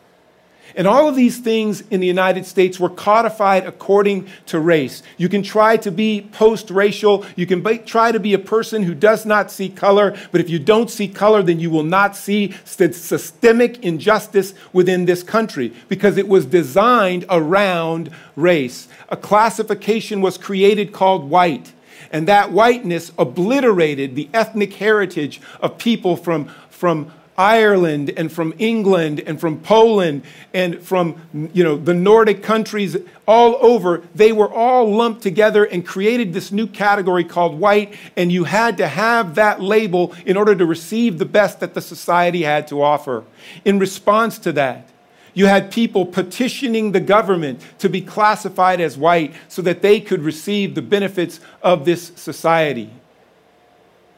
And 0.80 0.88
all 0.88 1.10
of 1.10 1.14
these 1.14 1.36
things 1.36 1.82
in 1.90 2.00
the 2.00 2.06
United 2.06 2.46
States 2.46 2.80
were 2.80 2.88
codified 2.88 3.66
according 3.66 4.28
to 4.46 4.58
race. 4.58 5.02
You 5.18 5.28
can 5.28 5.42
try 5.42 5.76
to 5.76 5.90
be 5.90 6.26
post 6.32 6.70
racial. 6.70 7.26
You 7.36 7.44
can 7.44 7.62
be, 7.62 7.76
try 7.76 8.12
to 8.12 8.18
be 8.18 8.32
a 8.32 8.38
person 8.38 8.84
who 8.84 8.94
does 8.94 9.26
not 9.26 9.50
see 9.50 9.68
color. 9.68 10.16
But 10.32 10.40
if 10.40 10.48
you 10.48 10.58
don't 10.58 10.88
see 10.88 11.06
color, 11.06 11.42
then 11.42 11.60
you 11.60 11.68
will 11.68 11.82
not 11.82 12.16
see 12.16 12.54
systemic 12.64 13.84
injustice 13.84 14.54
within 14.72 15.04
this 15.04 15.22
country 15.22 15.74
because 15.90 16.16
it 16.16 16.28
was 16.28 16.46
designed 16.46 17.26
around 17.28 18.10
race. 18.34 18.88
A 19.10 19.18
classification 19.18 20.22
was 20.22 20.38
created 20.38 20.94
called 20.94 21.28
white. 21.28 21.74
And 22.10 22.26
that 22.26 22.52
whiteness 22.52 23.12
obliterated 23.18 24.16
the 24.16 24.30
ethnic 24.32 24.72
heritage 24.72 25.42
of 25.60 25.76
people 25.76 26.16
from, 26.16 26.46
from 26.70 27.12
Ireland 27.36 28.12
and 28.16 28.30
from 28.30 28.52
England 28.58 29.20
and 29.20 29.40
from 29.40 29.60
Poland 29.60 30.22
and 30.52 30.82
from 30.82 31.50
you 31.54 31.64
know 31.64 31.76
the 31.76 31.94
Nordic 31.94 32.42
countries 32.42 32.96
all 33.26 33.56
over 33.64 34.02
they 34.14 34.32
were 34.32 34.52
all 34.52 34.94
lumped 34.94 35.22
together 35.22 35.64
and 35.64 35.86
created 35.86 36.32
this 36.32 36.52
new 36.52 36.66
category 36.66 37.24
called 37.24 37.58
white 37.58 37.94
and 38.16 38.30
you 38.30 38.44
had 38.44 38.76
to 38.76 38.86
have 38.86 39.36
that 39.36 39.60
label 39.60 40.14
in 40.26 40.36
order 40.36 40.54
to 40.54 40.66
receive 40.66 41.18
the 41.18 41.24
best 41.24 41.60
that 41.60 41.74
the 41.74 41.80
society 41.80 42.42
had 42.42 42.68
to 42.68 42.82
offer. 42.82 43.24
In 43.64 43.78
response 43.78 44.38
to 44.40 44.52
that 44.52 44.90
you 45.32 45.46
had 45.46 45.70
people 45.70 46.04
petitioning 46.04 46.92
the 46.92 47.00
government 47.00 47.62
to 47.78 47.88
be 47.88 48.00
classified 48.00 48.80
as 48.80 48.98
white 48.98 49.32
so 49.48 49.62
that 49.62 49.80
they 49.80 50.00
could 50.00 50.22
receive 50.22 50.74
the 50.74 50.82
benefits 50.82 51.40
of 51.62 51.84
this 51.84 52.12
society. 52.16 52.90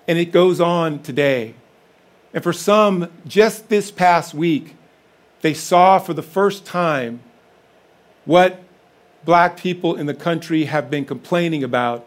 And 0.09 0.19
it 0.19 0.33
goes 0.33 0.61
on 0.61 1.01
today 1.03 1.55
and 2.35 2.43
for 2.43 2.53
some, 2.53 3.11
just 3.27 3.69
this 3.69 3.91
past 3.91 4.35
week, 4.35 4.77
they 5.43 5.55
saw 5.55 5.99
for 5.99 6.15
the 6.15 6.23
first 6.23 6.65
time 6.65 7.21
what 8.25 8.63
black 9.25 9.57
people 9.57 9.97
in 9.97 10.07
the 10.07 10.15
country 10.15 10.65
have 10.65 10.91
been 10.91 11.05
complaining 11.05 11.63
about 11.63 12.07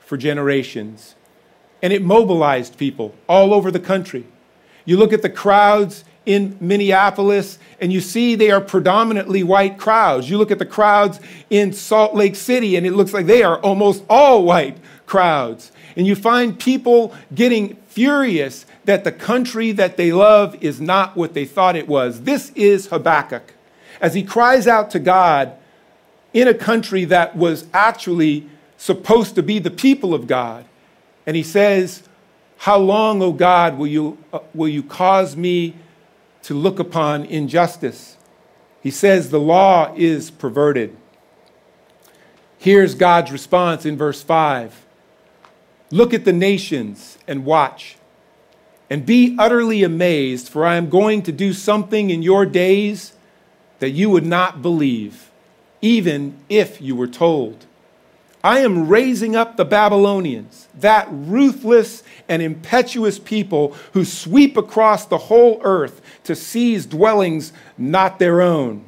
for 0.00 0.16
generations. 0.16 1.14
And 1.82 1.92
it 1.92 2.02
mobilized 2.02 2.78
people 2.78 3.14
all 3.28 3.52
over 3.52 3.70
the 3.70 3.80
country. 3.80 4.24
You 4.84 4.96
look 4.96 5.12
at 5.12 5.22
the 5.22 5.30
crowds 5.30 6.04
in 6.24 6.56
Minneapolis 6.60 7.58
and 7.80 7.92
you 7.92 8.00
see 8.00 8.34
they 8.34 8.50
are 8.50 8.60
predominantly 8.60 9.42
white 9.42 9.78
crowds. 9.78 10.30
You 10.30 10.38
look 10.38 10.50
at 10.50 10.58
the 10.58 10.66
crowds 10.66 11.20
in 11.50 11.72
Salt 11.72 12.14
Lake 12.14 12.36
City 12.36 12.76
and 12.76 12.86
it 12.86 12.92
looks 12.92 13.12
like 13.12 13.26
they 13.26 13.42
are 13.42 13.58
almost 13.58 14.04
all 14.08 14.44
white 14.44 14.78
crowds. 15.06 15.70
And 15.96 16.06
you 16.06 16.14
find 16.14 16.58
people 16.58 17.14
getting 17.34 17.76
furious 17.96 18.66
that 18.84 19.04
the 19.04 19.10
country 19.10 19.72
that 19.72 19.96
they 19.96 20.12
love 20.12 20.54
is 20.62 20.82
not 20.82 21.16
what 21.16 21.32
they 21.32 21.46
thought 21.46 21.74
it 21.74 21.88
was. 21.88 22.24
This 22.24 22.50
is 22.50 22.88
Habakkuk. 22.88 23.54
As 24.02 24.12
he 24.12 24.22
cries 24.22 24.66
out 24.66 24.90
to 24.90 24.98
God 24.98 25.54
in 26.34 26.46
a 26.46 26.52
country 26.52 27.06
that 27.06 27.34
was 27.34 27.66
actually 27.72 28.50
supposed 28.76 29.34
to 29.34 29.42
be 29.42 29.58
the 29.58 29.70
people 29.70 30.12
of 30.12 30.26
God. 30.26 30.66
And 31.24 31.36
he 31.36 31.42
says, 31.42 32.02
How 32.58 32.76
long, 32.76 33.22
O 33.22 33.32
God, 33.32 33.78
will 33.78 33.86
you, 33.86 34.18
uh, 34.30 34.40
will 34.52 34.68
you 34.68 34.82
cause 34.82 35.34
me 35.34 35.74
to 36.42 36.52
look 36.52 36.78
upon 36.78 37.24
injustice? 37.24 38.18
He 38.82 38.90
says, 38.90 39.30
The 39.30 39.40
law 39.40 39.94
is 39.96 40.30
perverted. 40.30 40.94
Here's 42.58 42.94
God's 42.94 43.32
response 43.32 43.86
in 43.86 43.96
verse 43.96 44.22
5 44.22 44.85
Look 45.90 46.12
at 46.12 46.24
the 46.24 46.32
nations 46.32 47.18
and 47.28 47.44
watch 47.44 47.96
and 48.88 49.04
be 49.04 49.36
utterly 49.38 49.82
amazed, 49.82 50.48
for 50.48 50.64
I 50.64 50.76
am 50.76 50.88
going 50.88 51.22
to 51.22 51.32
do 51.32 51.52
something 51.52 52.10
in 52.10 52.22
your 52.22 52.46
days 52.46 53.12
that 53.78 53.90
you 53.90 54.10
would 54.10 54.26
not 54.26 54.62
believe, 54.62 55.30
even 55.82 56.36
if 56.48 56.80
you 56.80 56.94
were 56.94 57.08
told. 57.08 57.66
I 58.44 58.60
am 58.60 58.88
raising 58.88 59.34
up 59.34 59.56
the 59.56 59.64
Babylonians, 59.64 60.68
that 60.72 61.08
ruthless 61.10 62.04
and 62.28 62.40
impetuous 62.40 63.18
people 63.18 63.74
who 63.92 64.04
sweep 64.04 64.56
across 64.56 65.04
the 65.04 65.18
whole 65.18 65.60
earth 65.64 66.00
to 66.24 66.36
seize 66.36 66.86
dwellings 66.86 67.52
not 67.76 68.20
their 68.20 68.40
own. 68.40 68.84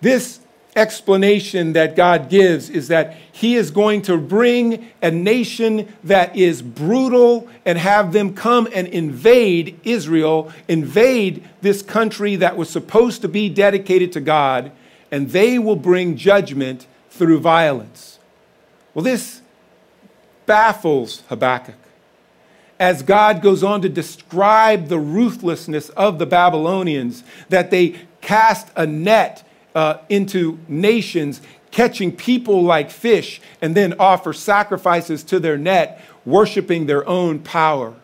This 0.00 0.39
explanation 0.76 1.72
that 1.72 1.96
God 1.96 2.28
gives 2.28 2.70
is 2.70 2.88
that 2.88 3.16
He 3.32 3.56
is 3.56 3.70
going 3.70 4.02
to 4.02 4.16
bring 4.16 4.90
a 5.02 5.10
nation 5.10 5.92
that 6.04 6.36
is 6.36 6.62
brutal 6.62 7.48
and 7.64 7.78
have 7.78 8.12
them 8.12 8.34
come 8.34 8.68
and 8.72 8.86
invade 8.88 9.80
Israel, 9.84 10.52
invade 10.68 11.48
this 11.60 11.82
country 11.82 12.36
that 12.36 12.56
was 12.56 12.70
supposed 12.70 13.22
to 13.22 13.28
be 13.28 13.48
dedicated 13.48 14.12
to 14.12 14.20
God, 14.20 14.72
and 15.10 15.30
they 15.30 15.58
will 15.58 15.76
bring 15.76 16.16
judgment 16.16 16.86
through 17.10 17.40
violence. 17.40 18.18
Well, 18.94 19.04
this 19.04 19.40
baffles 20.46 21.22
Habakkuk 21.28 21.76
as 22.80 23.02
God 23.02 23.42
goes 23.42 23.62
on 23.62 23.82
to 23.82 23.90
describe 23.90 24.88
the 24.88 24.98
ruthlessness 24.98 25.90
of 25.90 26.18
the 26.18 26.24
Babylonians, 26.24 27.22
that 27.50 27.70
they 27.70 28.00
cast 28.22 28.68
a 28.74 28.86
net 28.86 29.46
uh, 29.74 29.98
into 30.08 30.58
nations, 30.68 31.40
catching 31.70 32.14
people 32.14 32.62
like 32.62 32.90
fish, 32.90 33.40
and 33.62 33.76
then 33.76 33.94
offer 33.98 34.32
sacrifices 34.32 35.22
to 35.24 35.40
their 35.40 35.56
net, 35.56 36.02
worshiping 36.24 36.86
their 36.86 37.06
own 37.08 37.38
power. 37.38 37.94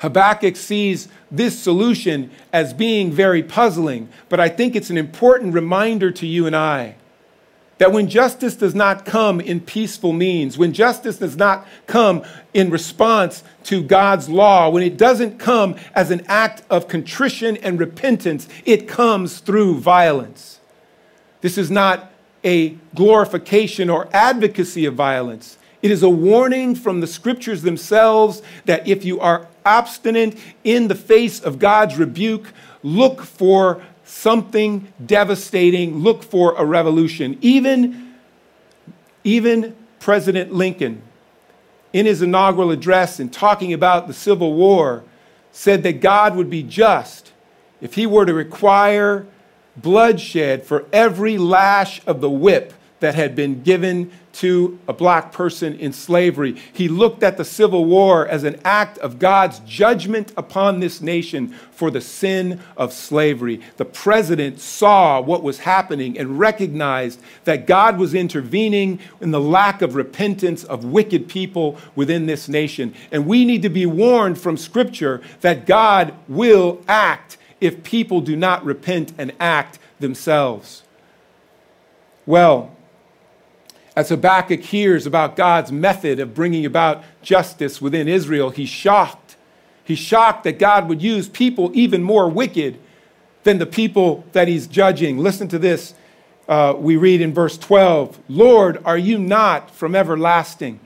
Habakkuk 0.00 0.56
sees 0.56 1.08
this 1.30 1.58
solution 1.58 2.30
as 2.52 2.74
being 2.74 3.10
very 3.10 3.42
puzzling, 3.42 4.08
but 4.28 4.38
I 4.40 4.48
think 4.48 4.76
it's 4.76 4.90
an 4.90 4.98
important 4.98 5.54
reminder 5.54 6.10
to 6.10 6.26
you 6.26 6.46
and 6.46 6.54
I 6.54 6.96
that 7.78 7.92
when 7.92 8.08
justice 8.08 8.54
does 8.54 8.74
not 8.74 9.04
come 9.04 9.40
in 9.40 9.60
peaceful 9.60 10.12
means, 10.12 10.56
when 10.56 10.72
justice 10.72 11.18
does 11.18 11.36
not 11.36 11.66
come 11.86 12.22
in 12.52 12.70
response 12.70 13.42
to 13.64 13.82
God's 13.82 14.28
law, 14.28 14.68
when 14.68 14.82
it 14.82 14.96
doesn't 14.96 15.38
come 15.38 15.76
as 15.94 16.10
an 16.10 16.24
act 16.28 16.62
of 16.70 16.88
contrition 16.88 17.56
and 17.58 17.80
repentance, 17.80 18.48
it 18.64 18.86
comes 18.86 19.40
through 19.40 19.78
violence. 19.78 20.60
This 21.40 21.58
is 21.58 21.70
not 21.70 22.12
a 22.44 22.70
glorification 22.94 23.90
or 23.90 24.08
advocacy 24.12 24.84
of 24.84 24.94
violence. 24.94 25.58
It 25.82 25.90
is 25.90 26.02
a 26.02 26.08
warning 26.08 26.74
from 26.74 27.00
the 27.00 27.06
scriptures 27.06 27.62
themselves 27.62 28.40
that 28.64 28.86
if 28.86 29.04
you 29.04 29.20
are 29.20 29.48
obstinate 29.66 30.38
in 30.62 30.88
the 30.88 30.94
face 30.94 31.40
of 31.40 31.58
God's 31.58 31.98
rebuke, 31.98 32.52
look 32.82 33.22
for 33.22 33.82
something 34.04 34.92
devastating, 35.04 35.98
look 35.98 36.22
for 36.22 36.54
a 36.56 36.64
revolution. 36.64 37.38
Even, 37.40 38.14
even 39.22 39.74
President 40.00 40.52
Lincoln, 40.52 41.02
in 41.92 42.06
his 42.06 42.22
inaugural 42.22 42.70
address 42.70 43.20
and 43.20 43.32
talking 43.32 43.72
about 43.72 44.06
the 44.06 44.14
Civil 44.14 44.54
War, 44.54 45.04
said 45.52 45.82
that 45.84 46.00
God 46.00 46.36
would 46.36 46.50
be 46.50 46.62
just 46.62 47.32
if 47.80 47.94
he 47.94 48.06
were 48.06 48.26
to 48.26 48.34
require 48.34 49.26
bloodshed 49.76 50.64
for 50.64 50.86
every 50.92 51.38
lash 51.38 52.00
of 52.06 52.20
the 52.20 52.30
whip 52.30 52.72
that 53.04 53.14
had 53.14 53.36
been 53.36 53.62
given 53.62 54.10
to 54.32 54.78
a 54.88 54.92
black 54.94 55.30
person 55.30 55.74
in 55.74 55.92
slavery. 55.92 56.56
He 56.72 56.88
looked 56.88 57.22
at 57.22 57.36
the 57.36 57.44
Civil 57.44 57.84
War 57.84 58.26
as 58.26 58.44
an 58.44 58.58
act 58.64 58.96
of 58.96 59.18
God's 59.18 59.58
judgment 59.60 60.32
upon 60.38 60.80
this 60.80 61.02
nation 61.02 61.48
for 61.70 61.90
the 61.90 62.00
sin 62.00 62.62
of 62.78 62.94
slavery. 62.94 63.60
The 63.76 63.84
president 63.84 64.58
saw 64.58 65.20
what 65.20 65.42
was 65.42 65.58
happening 65.58 66.18
and 66.18 66.38
recognized 66.38 67.20
that 67.44 67.66
God 67.66 67.98
was 67.98 68.14
intervening 68.14 69.00
in 69.20 69.32
the 69.32 69.40
lack 69.40 69.82
of 69.82 69.94
repentance 69.94 70.64
of 70.64 70.86
wicked 70.86 71.28
people 71.28 71.76
within 71.94 72.24
this 72.24 72.48
nation. 72.48 72.94
And 73.12 73.26
we 73.26 73.44
need 73.44 73.60
to 73.60 73.68
be 73.68 73.84
warned 73.84 74.38
from 74.38 74.56
Scripture 74.56 75.20
that 75.42 75.66
God 75.66 76.14
will 76.26 76.82
act 76.88 77.36
if 77.60 77.84
people 77.84 78.22
do 78.22 78.34
not 78.34 78.64
repent 78.64 79.12
and 79.18 79.30
act 79.38 79.78
themselves. 80.00 80.84
Well, 82.26 82.73
as 83.96 84.08
Habakkuk 84.08 84.60
hears 84.60 85.06
about 85.06 85.36
God's 85.36 85.70
method 85.70 86.18
of 86.18 86.34
bringing 86.34 86.66
about 86.66 87.04
justice 87.22 87.80
within 87.80 88.08
Israel, 88.08 88.50
he's 88.50 88.68
shocked. 88.68 89.36
He's 89.84 89.98
shocked 89.98 90.44
that 90.44 90.58
God 90.58 90.88
would 90.88 91.02
use 91.02 91.28
people 91.28 91.70
even 91.74 92.02
more 92.02 92.28
wicked 92.28 92.78
than 93.44 93.58
the 93.58 93.66
people 93.66 94.24
that 94.32 94.48
he's 94.48 94.66
judging. 94.66 95.18
Listen 95.18 95.46
to 95.48 95.58
this. 95.58 95.94
Uh, 96.48 96.74
we 96.76 96.96
read 96.96 97.20
in 97.20 97.32
verse 97.32 97.56
12 97.56 98.18
Lord, 98.28 98.82
are 98.84 98.98
you 98.98 99.18
not 99.18 99.70
from 99.70 99.94
everlasting? 99.94 100.80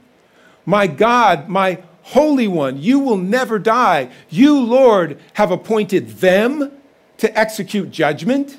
My 0.66 0.87
God, 0.87 1.49
my 1.49 1.83
Holy 2.03 2.47
One, 2.47 2.81
you 2.81 2.99
will 2.99 3.16
never 3.16 3.59
die. 3.59 4.11
You, 4.29 4.61
Lord, 4.61 5.18
have 5.35 5.51
appointed 5.51 6.09
them 6.18 6.73
to 7.18 7.38
execute 7.38 7.90
judgment. 7.90 8.59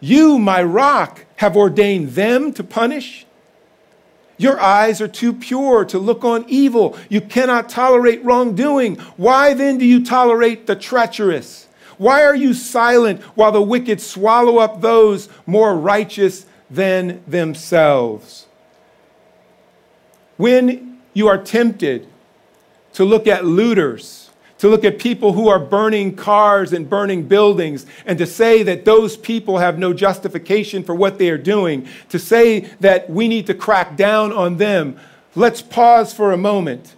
You, 0.00 0.38
my 0.38 0.62
rock, 0.62 1.24
have 1.36 1.56
ordained 1.56 2.10
them 2.10 2.52
to 2.54 2.64
punish. 2.64 3.26
Your 4.38 4.60
eyes 4.60 5.00
are 5.00 5.08
too 5.08 5.32
pure 5.32 5.84
to 5.86 5.98
look 5.98 6.24
on 6.24 6.44
evil. 6.48 6.96
You 7.08 7.20
cannot 7.20 7.68
tolerate 7.68 8.24
wrongdoing. 8.24 8.96
Why 9.16 9.52
then 9.52 9.78
do 9.78 9.84
you 9.84 10.04
tolerate 10.04 10.66
the 10.66 10.76
treacherous? 10.76 11.66
Why 11.98 12.22
are 12.22 12.36
you 12.36 12.54
silent 12.54 13.20
while 13.34 13.50
the 13.50 13.60
wicked 13.60 14.00
swallow 14.00 14.58
up 14.58 14.80
those 14.80 15.28
more 15.44 15.76
righteous 15.76 16.46
than 16.70 17.22
themselves? 17.26 18.46
When 20.36 21.00
you 21.12 21.26
are 21.26 21.42
tempted 21.42 22.06
to 22.92 23.04
look 23.04 23.26
at 23.26 23.44
looters, 23.44 24.27
to 24.58 24.68
look 24.68 24.84
at 24.84 24.98
people 24.98 25.32
who 25.32 25.48
are 25.48 25.58
burning 25.58 26.14
cars 26.14 26.72
and 26.72 26.90
burning 26.90 27.26
buildings, 27.26 27.86
and 28.04 28.18
to 28.18 28.26
say 28.26 28.62
that 28.62 28.84
those 28.84 29.16
people 29.16 29.58
have 29.58 29.78
no 29.78 29.92
justification 29.92 30.82
for 30.82 30.94
what 30.94 31.18
they 31.18 31.30
are 31.30 31.38
doing, 31.38 31.86
to 32.08 32.18
say 32.18 32.60
that 32.80 33.08
we 33.08 33.28
need 33.28 33.46
to 33.46 33.54
crack 33.54 33.96
down 33.96 34.32
on 34.32 34.56
them, 34.56 34.98
let's 35.34 35.62
pause 35.62 36.12
for 36.12 36.32
a 36.32 36.36
moment 36.36 36.94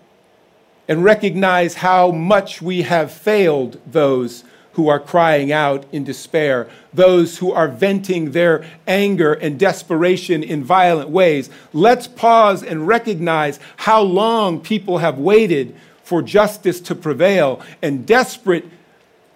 and 0.88 1.04
recognize 1.04 1.74
how 1.74 2.10
much 2.10 2.60
we 2.60 2.82
have 2.82 3.12
failed 3.12 3.80
those 3.86 4.42
who 4.72 4.88
are 4.88 5.00
crying 5.00 5.52
out 5.52 5.84
in 5.92 6.04
despair, 6.04 6.68
those 6.94 7.38
who 7.38 7.52
are 7.52 7.68
venting 7.68 8.30
their 8.30 8.64
anger 8.86 9.34
and 9.34 9.58
desperation 9.58 10.42
in 10.42 10.64
violent 10.64 11.10
ways. 11.10 11.50
Let's 11.72 12.06
pause 12.06 12.62
and 12.62 12.86
recognize 12.86 13.60
how 13.76 14.00
long 14.02 14.60
people 14.60 14.98
have 14.98 15.18
waited 15.18 15.76
for 16.10 16.22
justice 16.22 16.80
to 16.80 16.92
prevail, 16.92 17.62
and 17.80 18.04
desperate 18.04 18.64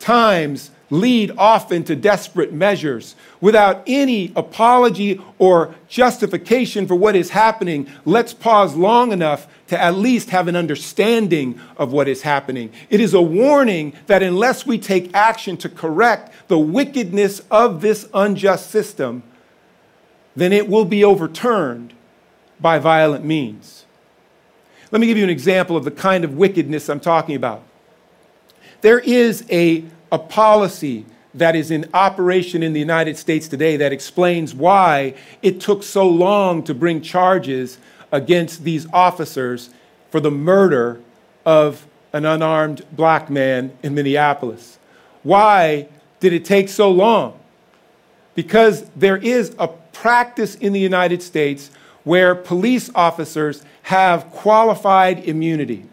times 0.01 0.73
lead 0.91 1.31
often 1.39 1.85
to 1.85 1.95
desperate 1.95 2.53
measures. 2.53 3.15
Without 3.41 3.85
any 3.87 4.33
apology 4.35 5.21
or 5.39 5.73
justification 5.87 6.89
for 6.89 6.97
what 6.97 7.15
is 7.15 7.31
happening, 7.31 7.89
let's 8.05 8.35
pause 8.35 8.75
long 8.75 9.13
enough 9.13 9.47
to 9.69 9.81
at 9.81 9.95
least 9.95 10.31
have 10.31 10.49
an 10.49 10.57
understanding 10.57 11.61
of 11.77 11.93
what 11.93 12.09
is 12.09 12.23
happening. 12.23 12.73
It 12.91 13.01
is 13.01 13.15
a 13.15 13.23
warning 13.23 13.93
that 14.09 14.25
unless 14.25 14.67
we 14.67 14.77
take 14.77 15.15
action 15.15 15.57
to 15.59 15.69
correct 15.69 16.33
the 16.49 16.59
wickedness 16.59 17.41
of 17.53 17.83
this 17.83 18.09
unjust 18.13 18.69
system, 18.69 19.23
then 20.35 20.53
it 20.53 20.69
will 20.69 20.85
be 20.85 21.05
overturned 21.05 21.95
by 22.61 22.81
violent 22.81 23.25
means. 23.25 23.84
Let 24.95 25.01
me 25.01 25.09
give 25.09 25.19
you 25.19 25.25
an 25.25 25.31
example 25.31 25.77
of 25.77 25.83
the 25.83 25.91
kind 25.91 26.23
of 26.23 26.37
wickedness 26.37 26.89
I'm 26.89 27.01
talking 27.01 27.35
about. 27.35 27.65
There 28.81 29.01
is 29.01 29.45
a, 29.51 29.83
a 30.13 30.21
policy 30.21 31.05
that 31.35 31.57
is 31.57 31.73
in 31.73 31.91
operation 31.93 32.63
in 32.63 32.75
the 32.75 32.79
United 32.79 33.17
States 33.17 33.49
today 33.49 33.77
that 33.79 33.93
explains 33.93 34.55
why 34.55 35.15
it 35.43 35.61
took 35.61 35.83
so 35.83 36.09
long 36.09 36.63
to 36.63 36.75
bring 36.75 37.01
charges 37.01 37.79
against 38.13 38.63
these 38.63 38.87
officers 38.93 39.71
for 40.13 40.21
the 40.21 40.31
murder 40.31 41.01
of 41.45 41.89
an 42.13 42.25
unarmed 42.25 42.87
black 42.93 43.29
man 43.29 43.77
in 43.83 43.97
Minneapolis. 43.97 44.79
Why 45.25 45.89
did 46.21 46.33
it 46.33 46.45
take 46.45 46.69
so 46.69 46.89
long? 46.89 47.37
Because 48.37 48.89
there 48.91 49.17
is 49.17 49.57
a 49.59 49.67
practice 49.67 50.55
in 50.55 50.73
the 50.73 50.79
United 50.79 51.21
States 51.21 51.73
where 52.05 52.35
police 52.35 52.91
officers 52.95 53.63
have 53.83 54.31
qualified 54.31 55.25
immunity. 55.25 55.85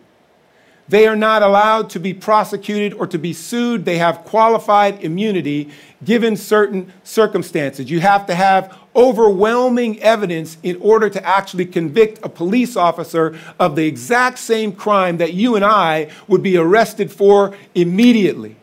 They 0.88 1.08
are 1.08 1.16
not 1.16 1.42
allowed 1.42 1.90
to 1.92 2.00
be 2.00 2.14
prosecuted 2.14 2.94
or 2.94 3.08
to 3.08 3.18
be 3.18 3.32
sued. 3.32 3.86
They 3.86 3.98
have 3.98 4.26
qualified 4.26 5.02
immunity 5.02 5.70
given 6.04 6.36
certain 6.36 6.92
circumstances. 7.04 7.90
You 7.90 8.02
have 8.02 8.26
to 8.26 8.36
have 8.36 8.78
overwhelming 8.94 10.02
evidence 10.02 10.58
in 10.64 10.76
order 10.82 11.10
to 11.10 11.26
actually 11.26 11.66
convict 11.66 12.20
a 12.24 12.30
police 12.30 12.76
officer 12.76 13.38
of 13.58 13.78
the 13.78 13.88
exact 13.88 14.38
same 14.38 14.74
crime 14.74 15.16
that 15.18 15.34
you 15.34 15.56
and 15.56 15.64
I 15.64 16.12
would 16.28 16.44
be 16.44 16.58
arrested 16.58 17.10
for 17.10 17.56
immediately. 17.74 18.58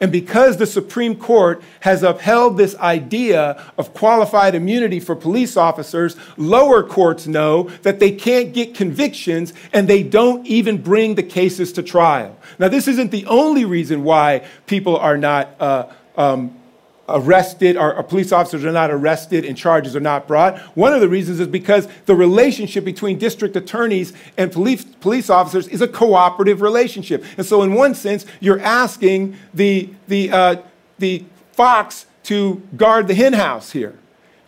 And 0.00 0.10
because 0.10 0.56
the 0.56 0.66
Supreme 0.66 1.14
Court 1.14 1.62
has 1.80 2.02
upheld 2.02 2.56
this 2.56 2.74
idea 2.76 3.62
of 3.76 3.92
qualified 3.92 4.54
immunity 4.54 4.98
for 4.98 5.14
police 5.14 5.58
officers, 5.58 6.16
lower 6.38 6.82
courts 6.82 7.26
know 7.26 7.64
that 7.82 8.00
they 8.00 8.10
can't 8.10 8.54
get 8.54 8.74
convictions 8.74 9.52
and 9.74 9.88
they 9.88 10.02
don't 10.02 10.46
even 10.46 10.80
bring 10.80 11.16
the 11.16 11.22
cases 11.22 11.70
to 11.74 11.82
trial. 11.82 12.34
Now, 12.58 12.68
this 12.68 12.88
isn't 12.88 13.10
the 13.10 13.26
only 13.26 13.66
reason 13.66 14.02
why 14.02 14.46
people 14.66 14.96
are 14.96 15.18
not 15.18 15.54
uh, 15.60 15.86
um, 16.16 16.58
arrested 17.12 17.76
or, 17.76 17.94
or, 17.94 18.02
police 18.02 18.32
officers 18.32 18.64
are 18.64 18.72
not 18.72 18.90
arrested 18.90 19.44
and 19.44 19.56
charges 19.56 19.94
are 19.94 20.00
not 20.00 20.26
brought. 20.26 20.58
One 20.76 20.92
of 20.92 21.00
the 21.00 21.08
reasons 21.08 21.40
is 21.40 21.48
because 21.48 21.88
the 22.06 22.14
relationship 22.14 22.84
between 22.84 23.18
district 23.18 23.56
attorneys 23.56 24.12
and 24.36 24.50
police, 24.52 24.84
police 24.84 25.30
officers 25.30 25.68
is 25.68 25.80
a 25.82 25.88
cooperative 25.88 26.60
relationship. 26.60 27.24
And 27.36 27.46
so, 27.46 27.62
in 27.62 27.74
one 27.74 27.94
sense, 27.94 28.26
you're 28.40 28.60
asking 28.60 29.36
the, 29.54 29.90
the, 30.08 30.30
uh, 30.30 30.56
the 30.98 31.24
fox 31.52 32.06
to 32.24 32.62
guard 32.76 33.08
the 33.08 33.14
henhouse 33.14 33.72
here. 33.72 33.98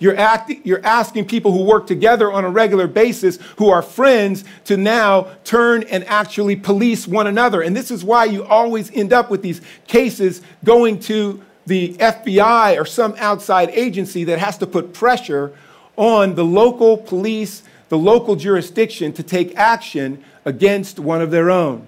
You're, 0.02 0.16
acting, 0.16 0.60
you're 0.64 0.84
asking 0.84 1.26
people 1.26 1.52
who 1.52 1.62
work 1.62 1.86
together 1.86 2.32
on 2.32 2.44
a 2.44 2.50
regular 2.50 2.88
basis, 2.88 3.38
who 3.58 3.70
are 3.70 3.82
friends, 3.82 4.44
to 4.64 4.76
now 4.76 5.28
turn 5.44 5.84
and 5.84 6.02
actually 6.06 6.56
police 6.56 7.06
one 7.06 7.28
another. 7.28 7.62
And 7.62 7.76
this 7.76 7.92
is 7.92 8.02
why 8.02 8.24
you 8.24 8.44
always 8.44 8.90
end 8.90 9.12
up 9.12 9.30
with 9.30 9.42
these 9.42 9.60
cases 9.86 10.42
going 10.64 10.98
to 11.00 11.40
the 11.66 11.94
FBI 11.94 12.80
or 12.80 12.84
some 12.84 13.14
outside 13.18 13.70
agency 13.70 14.24
that 14.24 14.38
has 14.38 14.58
to 14.58 14.66
put 14.66 14.92
pressure 14.92 15.56
on 15.96 16.34
the 16.34 16.44
local 16.44 16.96
police, 16.96 17.62
the 17.88 17.98
local 17.98 18.36
jurisdiction 18.36 19.12
to 19.12 19.22
take 19.22 19.56
action 19.56 20.22
against 20.44 20.98
one 20.98 21.20
of 21.22 21.30
their 21.30 21.50
own. 21.50 21.86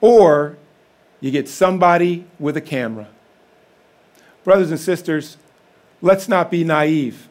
Or 0.00 0.56
you 1.20 1.30
get 1.30 1.48
somebody 1.48 2.26
with 2.38 2.56
a 2.56 2.60
camera. 2.60 3.08
Brothers 4.44 4.70
and 4.70 4.80
sisters, 4.80 5.36
let's 6.00 6.28
not 6.28 6.50
be 6.50 6.64
naive. 6.64 7.28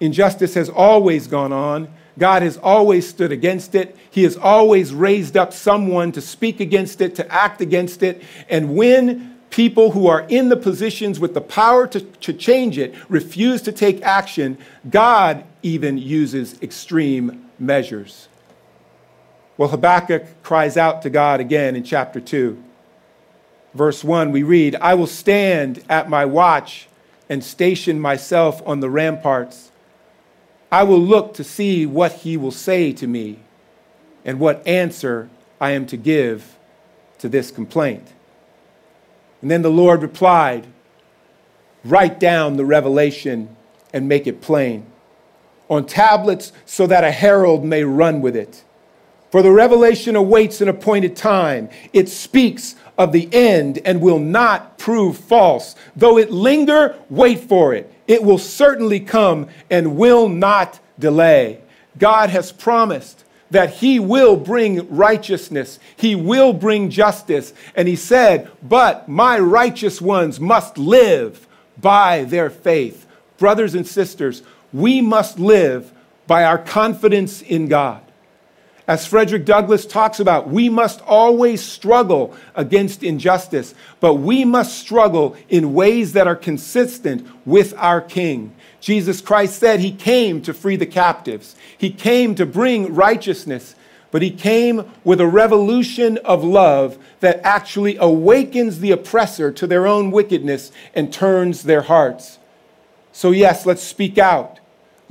Injustice 0.00 0.54
has 0.54 0.68
always 0.68 1.26
gone 1.26 1.52
on. 1.52 1.88
God 2.18 2.42
has 2.42 2.58
always 2.58 3.08
stood 3.08 3.32
against 3.32 3.74
it. 3.74 3.96
He 4.10 4.24
has 4.24 4.36
always 4.36 4.92
raised 4.92 5.36
up 5.36 5.52
someone 5.52 6.12
to 6.12 6.20
speak 6.20 6.60
against 6.60 7.00
it, 7.00 7.14
to 7.14 7.32
act 7.32 7.62
against 7.62 8.02
it. 8.02 8.22
And 8.50 8.74
when 8.76 9.31
people 9.52 9.92
who 9.92 10.06
are 10.08 10.22
in 10.22 10.48
the 10.48 10.56
positions 10.56 11.20
with 11.20 11.34
the 11.34 11.40
power 11.40 11.86
to, 11.86 12.00
to 12.00 12.32
change 12.32 12.78
it 12.78 12.94
refuse 13.08 13.62
to 13.62 13.70
take 13.70 14.02
action, 14.02 14.58
God 14.90 15.44
even 15.62 15.98
uses 15.98 16.60
extreme 16.62 17.48
measures. 17.58 18.28
Well, 19.58 19.68
Habakkuk 19.68 20.42
cries 20.42 20.76
out 20.76 21.02
to 21.02 21.10
God 21.10 21.38
again 21.38 21.76
in 21.76 21.84
chapter 21.84 22.18
2. 22.20 22.60
Verse 23.74 24.02
1, 24.02 24.32
we 24.32 24.42
read, 24.42 24.74
I 24.76 24.94
will 24.94 25.06
stand 25.06 25.84
at 25.88 26.08
my 26.08 26.24
watch 26.24 26.88
and 27.28 27.44
station 27.44 28.00
myself 28.00 28.62
on 28.66 28.80
the 28.80 28.90
ramparts. 28.90 29.70
I 30.70 30.82
will 30.84 31.00
look 31.00 31.34
to 31.34 31.44
see 31.44 31.84
what 31.84 32.12
he 32.12 32.38
will 32.38 32.50
say 32.50 32.92
to 32.94 33.06
me 33.06 33.38
and 34.24 34.40
what 34.40 34.66
answer 34.66 35.28
I 35.60 35.72
am 35.72 35.84
to 35.86 35.98
give 35.98 36.56
to 37.18 37.28
this 37.28 37.50
complaint. 37.50 38.08
And 39.42 39.50
then 39.50 39.62
the 39.62 39.70
Lord 39.70 40.00
replied, 40.02 40.66
Write 41.84 42.18
down 42.18 42.56
the 42.56 42.64
revelation 42.64 43.54
and 43.92 44.08
make 44.08 44.26
it 44.26 44.40
plain 44.40 44.86
on 45.68 45.86
tablets 45.86 46.52
so 46.66 46.86
that 46.86 47.02
a 47.02 47.10
herald 47.10 47.64
may 47.64 47.82
run 47.82 48.20
with 48.20 48.36
it. 48.36 48.62
For 49.30 49.42
the 49.42 49.50
revelation 49.50 50.14
awaits 50.14 50.60
an 50.60 50.68
appointed 50.68 51.16
time. 51.16 51.70
It 51.94 52.10
speaks 52.10 52.76
of 52.98 53.12
the 53.12 53.28
end 53.32 53.80
and 53.86 54.02
will 54.02 54.18
not 54.18 54.76
prove 54.76 55.16
false. 55.16 55.74
Though 55.96 56.18
it 56.18 56.30
linger, 56.30 56.96
wait 57.08 57.40
for 57.40 57.72
it. 57.72 57.90
It 58.06 58.22
will 58.22 58.36
certainly 58.36 59.00
come 59.00 59.48
and 59.70 59.96
will 59.96 60.28
not 60.28 60.78
delay. 60.98 61.62
God 61.98 62.28
has 62.28 62.52
promised 62.52 63.24
that 63.52 63.74
He 63.74 64.00
will 64.00 64.36
bring 64.36 64.88
righteousness, 64.94 65.78
He 65.96 66.14
will 66.14 66.52
bring 66.52 66.90
justice. 66.90 67.54
And 67.76 67.86
He 67.86 67.96
said, 67.96 68.50
But 68.62 69.08
my 69.08 69.38
righteous 69.38 70.00
ones 70.00 70.40
must 70.40 70.76
live 70.76 71.46
by 71.80 72.24
their 72.24 72.50
faith. 72.50 73.06
Brothers 73.38 73.74
and 73.74 73.86
sisters, 73.86 74.42
we 74.72 75.00
must 75.00 75.38
live 75.38 75.92
by 76.26 76.44
our 76.44 76.58
confidence 76.58 77.42
in 77.42 77.68
God. 77.68 78.02
As 78.88 79.06
Frederick 79.06 79.44
Douglass 79.44 79.86
talks 79.86 80.18
about, 80.18 80.48
we 80.48 80.68
must 80.68 81.00
always 81.02 81.62
struggle 81.62 82.34
against 82.54 83.02
injustice, 83.02 83.74
but 84.00 84.14
we 84.14 84.44
must 84.44 84.78
struggle 84.78 85.36
in 85.48 85.72
ways 85.72 86.14
that 86.14 86.26
are 86.26 86.36
consistent 86.36 87.26
with 87.46 87.74
our 87.76 88.00
King. 88.00 88.54
Jesus 88.82 89.20
Christ 89.20 89.60
said 89.60 89.78
he 89.78 89.92
came 89.92 90.42
to 90.42 90.52
free 90.52 90.74
the 90.74 90.86
captives, 90.86 91.54
he 91.78 91.88
came 91.88 92.34
to 92.34 92.44
bring 92.44 92.92
righteousness, 92.92 93.76
but 94.10 94.22
he 94.22 94.30
came 94.30 94.90
with 95.04 95.20
a 95.20 95.26
revolution 95.26 96.18
of 96.18 96.42
love 96.42 96.98
that 97.20 97.40
actually 97.44 97.96
awakens 97.96 98.80
the 98.80 98.90
oppressor 98.90 99.52
to 99.52 99.68
their 99.68 99.86
own 99.86 100.10
wickedness 100.10 100.72
and 100.94 101.12
turns 101.12 101.62
their 101.62 101.82
hearts. 101.82 102.40
So, 103.12 103.30
yes, 103.30 103.64
let's 103.64 103.82
speak 103.82 104.18
out. 104.18 104.58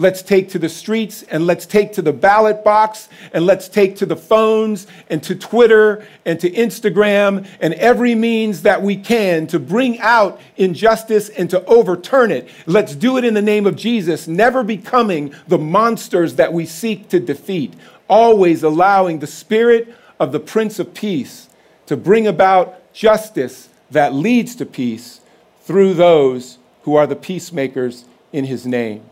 Let's 0.01 0.23
take 0.23 0.49
to 0.49 0.57
the 0.57 0.67
streets 0.67 1.21
and 1.21 1.45
let's 1.45 1.67
take 1.67 1.93
to 1.93 2.01
the 2.01 2.11
ballot 2.11 2.63
box 2.63 3.07
and 3.33 3.45
let's 3.45 3.69
take 3.69 3.97
to 3.97 4.07
the 4.07 4.15
phones 4.15 4.87
and 5.11 5.21
to 5.21 5.35
Twitter 5.35 6.03
and 6.25 6.39
to 6.39 6.49
Instagram 6.49 7.47
and 7.59 7.75
every 7.75 8.15
means 8.15 8.63
that 8.63 8.81
we 8.81 8.95
can 8.95 9.45
to 9.45 9.59
bring 9.59 9.99
out 9.99 10.41
injustice 10.57 11.29
and 11.29 11.51
to 11.51 11.63
overturn 11.65 12.31
it. 12.31 12.49
Let's 12.65 12.95
do 12.95 13.17
it 13.17 13.23
in 13.23 13.35
the 13.35 13.43
name 13.43 13.67
of 13.67 13.75
Jesus, 13.75 14.27
never 14.27 14.63
becoming 14.63 15.35
the 15.47 15.59
monsters 15.59 16.33
that 16.33 16.51
we 16.51 16.65
seek 16.65 17.07
to 17.09 17.19
defeat, 17.19 17.75
always 18.09 18.63
allowing 18.63 19.19
the 19.19 19.27
spirit 19.27 19.95
of 20.19 20.31
the 20.31 20.39
Prince 20.39 20.79
of 20.79 20.95
Peace 20.95 21.47
to 21.85 21.95
bring 21.95 22.25
about 22.25 22.91
justice 22.91 23.69
that 23.91 24.15
leads 24.15 24.55
to 24.55 24.65
peace 24.65 25.21
through 25.61 25.93
those 25.93 26.57
who 26.85 26.95
are 26.95 27.05
the 27.05 27.15
peacemakers 27.15 28.05
in 28.33 28.45
his 28.45 28.65
name. 28.65 29.03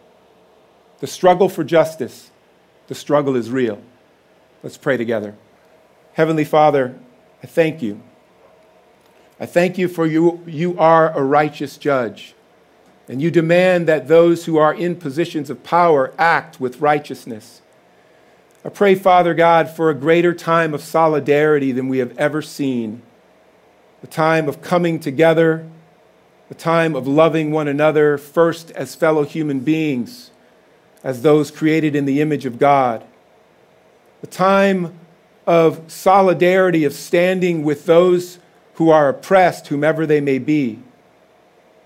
The 0.99 1.07
struggle 1.07 1.47
for 1.47 1.63
justice, 1.63 2.29
the 2.87 2.95
struggle 2.95 3.35
is 3.35 3.49
real. 3.49 3.81
Let's 4.63 4.77
pray 4.77 4.97
together. 4.97 5.35
Heavenly 6.13 6.43
Father, 6.43 6.97
I 7.41 7.47
thank 7.47 7.81
you. 7.81 8.01
I 9.39 9.45
thank 9.45 9.77
you 9.77 9.87
for 9.87 10.05
you, 10.05 10.43
you 10.45 10.77
are 10.77 11.17
a 11.17 11.23
righteous 11.23 11.77
judge, 11.77 12.35
and 13.07 13.21
you 13.21 13.31
demand 13.31 13.87
that 13.87 14.09
those 14.09 14.43
who 14.43 14.57
are 14.57 14.73
in 14.73 14.97
positions 14.97 15.49
of 15.49 15.63
power 15.63 16.13
act 16.17 16.59
with 16.59 16.81
righteousness. 16.81 17.61
I 18.65 18.69
pray, 18.69 18.95
Father 18.95 19.33
God, 19.33 19.69
for 19.69 19.89
a 19.89 19.95
greater 19.95 20.33
time 20.33 20.73
of 20.73 20.81
solidarity 20.81 21.71
than 21.71 21.87
we 21.87 21.99
have 21.99 22.17
ever 22.17 22.41
seen, 22.41 23.01
a 24.03 24.07
time 24.07 24.49
of 24.49 24.61
coming 24.61 24.99
together, 24.99 25.65
a 26.51 26.53
time 26.53 26.93
of 26.93 27.07
loving 27.07 27.51
one 27.51 27.69
another 27.69 28.17
first 28.17 28.71
as 28.71 28.95
fellow 28.95 29.23
human 29.23 29.61
beings 29.61 30.31
as 31.03 31.21
those 31.21 31.51
created 31.51 31.95
in 31.95 32.05
the 32.05 32.21
image 32.21 32.45
of 32.45 32.59
God. 32.59 33.05
A 34.23 34.27
time 34.27 34.99
of 35.47 35.81
solidarity, 35.87 36.83
of 36.83 36.93
standing 36.93 37.63
with 37.63 37.85
those 37.85 38.39
who 38.75 38.89
are 38.89 39.09
oppressed, 39.09 39.67
whomever 39.67 40.05
they 40.05 40.21
may 40.21 40.39
be. 40.39 40.79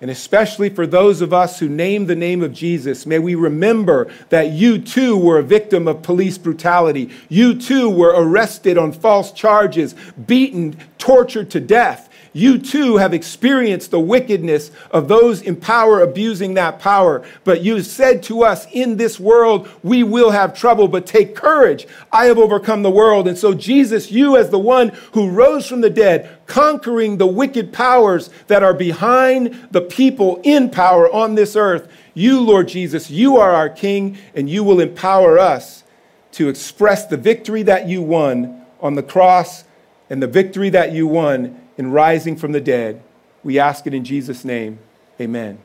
And 0.02 0.12
especially 0.12 0.70
for 0.70 0.86
those 0.86 1.22
of 1.22 1.32
us 1.32 1.60
who 1.60 1.70
name 1.70 2.08
the 2.08 2.16
name 2.16 2.44
of 2.44 2.52
Jesus, 2.52 3.06
may 3.06 3.20
we 3.20 3.36
remember 3.36 4.12
that 4.30 4.52
you 4.52 4.78
too 4.78 5.18
were 5.18 5.38
a 5.38 5.44
victim 5.44 5.88
of 5.88 6.02
police 6.02 6.38
brutality. 6.38 7.10
You 7.30 7.58
too 7.58 7.90
were 7.90 8.14
arrested 8.14 8.78
on 8.78 8.92
false 8.92 9.32
charges, 9.32 9.96
beaten, 10.28 10.76
tortured 10.98 11.50
to 11.52 11.62
death. 11.62 12.10
You 12.36 12.58
too 12.58 12.98
have 12.98 13.14
experienced 13.14 13.92
the 13.92 14.00
wickedness 14.00 14.72
of 14.90 15.08
those 15.08 15.40
in 15.40 15.56
power 15.56 16.02
abusing 16.02 16.56
that 16.56 16.80
power. 16.80 17.24
But 17.44 17.62
you 17.62 17.82
said 17.84 18.24
to 18.24 18.44
us, 18.44 18.66
In 18.72 18.98
this 18.98 19.20
world 19.20 19.70
we 19.84 20.04
will 20.04 20.32
have 20.32 20.58
trouble, 20.58 20.88
but 20.88 21.06
take 21.06 21.36
courage. 21.36 21.88
I 22.12 22.26
have 22.26 22.40
overcome 22.40 22.82
the 22.82 22.90
world. 22.90 23.28
And 23.28 23.38
so, 23.38 23.54
Jesus, 23.54 24.12
you 24.12 24.36
as 24.36 24.50
the 24.50 24.58
one 24.58 24.90
who 25.14 25.30
rose 25.30 25.68
from 25.68 25.82
the 25.82 25.92
dead, 25.92 26.28
conquering 26.48 27.18
the 27.18 27.28
wicked 27.28 27.72
powers 27.72 28.32
that 28.48 28.64
are 28.64 28.74
behind 28.74 29.68
the 29.70 29.82
people 29.82 30.40
in 30.44 30.72
power 30.72 31.12
on 31.14 31.36
this 31.36 31.56
earth, 31.56 31.88
you, 32.16 32.42
Lord 32.42 32.68
Jesus, 32.68 33.12
you 33.12 33.38
are 33.38 33.52
our 33.52 33.70
King, 33.70 34.18
and 34.34 34.50
you 34.50 34.64
will 34.64 34.80
empower 34.80 35.38
us 35.38 35.84
to 36.32 36.50
express 36.50 37.06
the 37.06 37.18
victory 37.18 37.62
that 37.62 37.88
you 37.88 38.02
won 38.02 38.66
on 38.82 38.96
the 38.96 39.04
cross 39.04 39.66
and 40.10 40.22
the 40.22 40.28
victory 40.28 40.72
that 40.72 40.92
you 40.92 41.06
won 41.06 41.60
in 41.78 41.92
rising 41.92 42.36
from 42.36 42.52
the 42.52 42.62
dead. 42.62 43.02
We 43.44 43.60
ask 43.60 43.86
it 43.88 43.94
in 43.94 44.04
Jesus' 44.04 44.46
name. 44.46 44.80
Amen. 45.20 45.60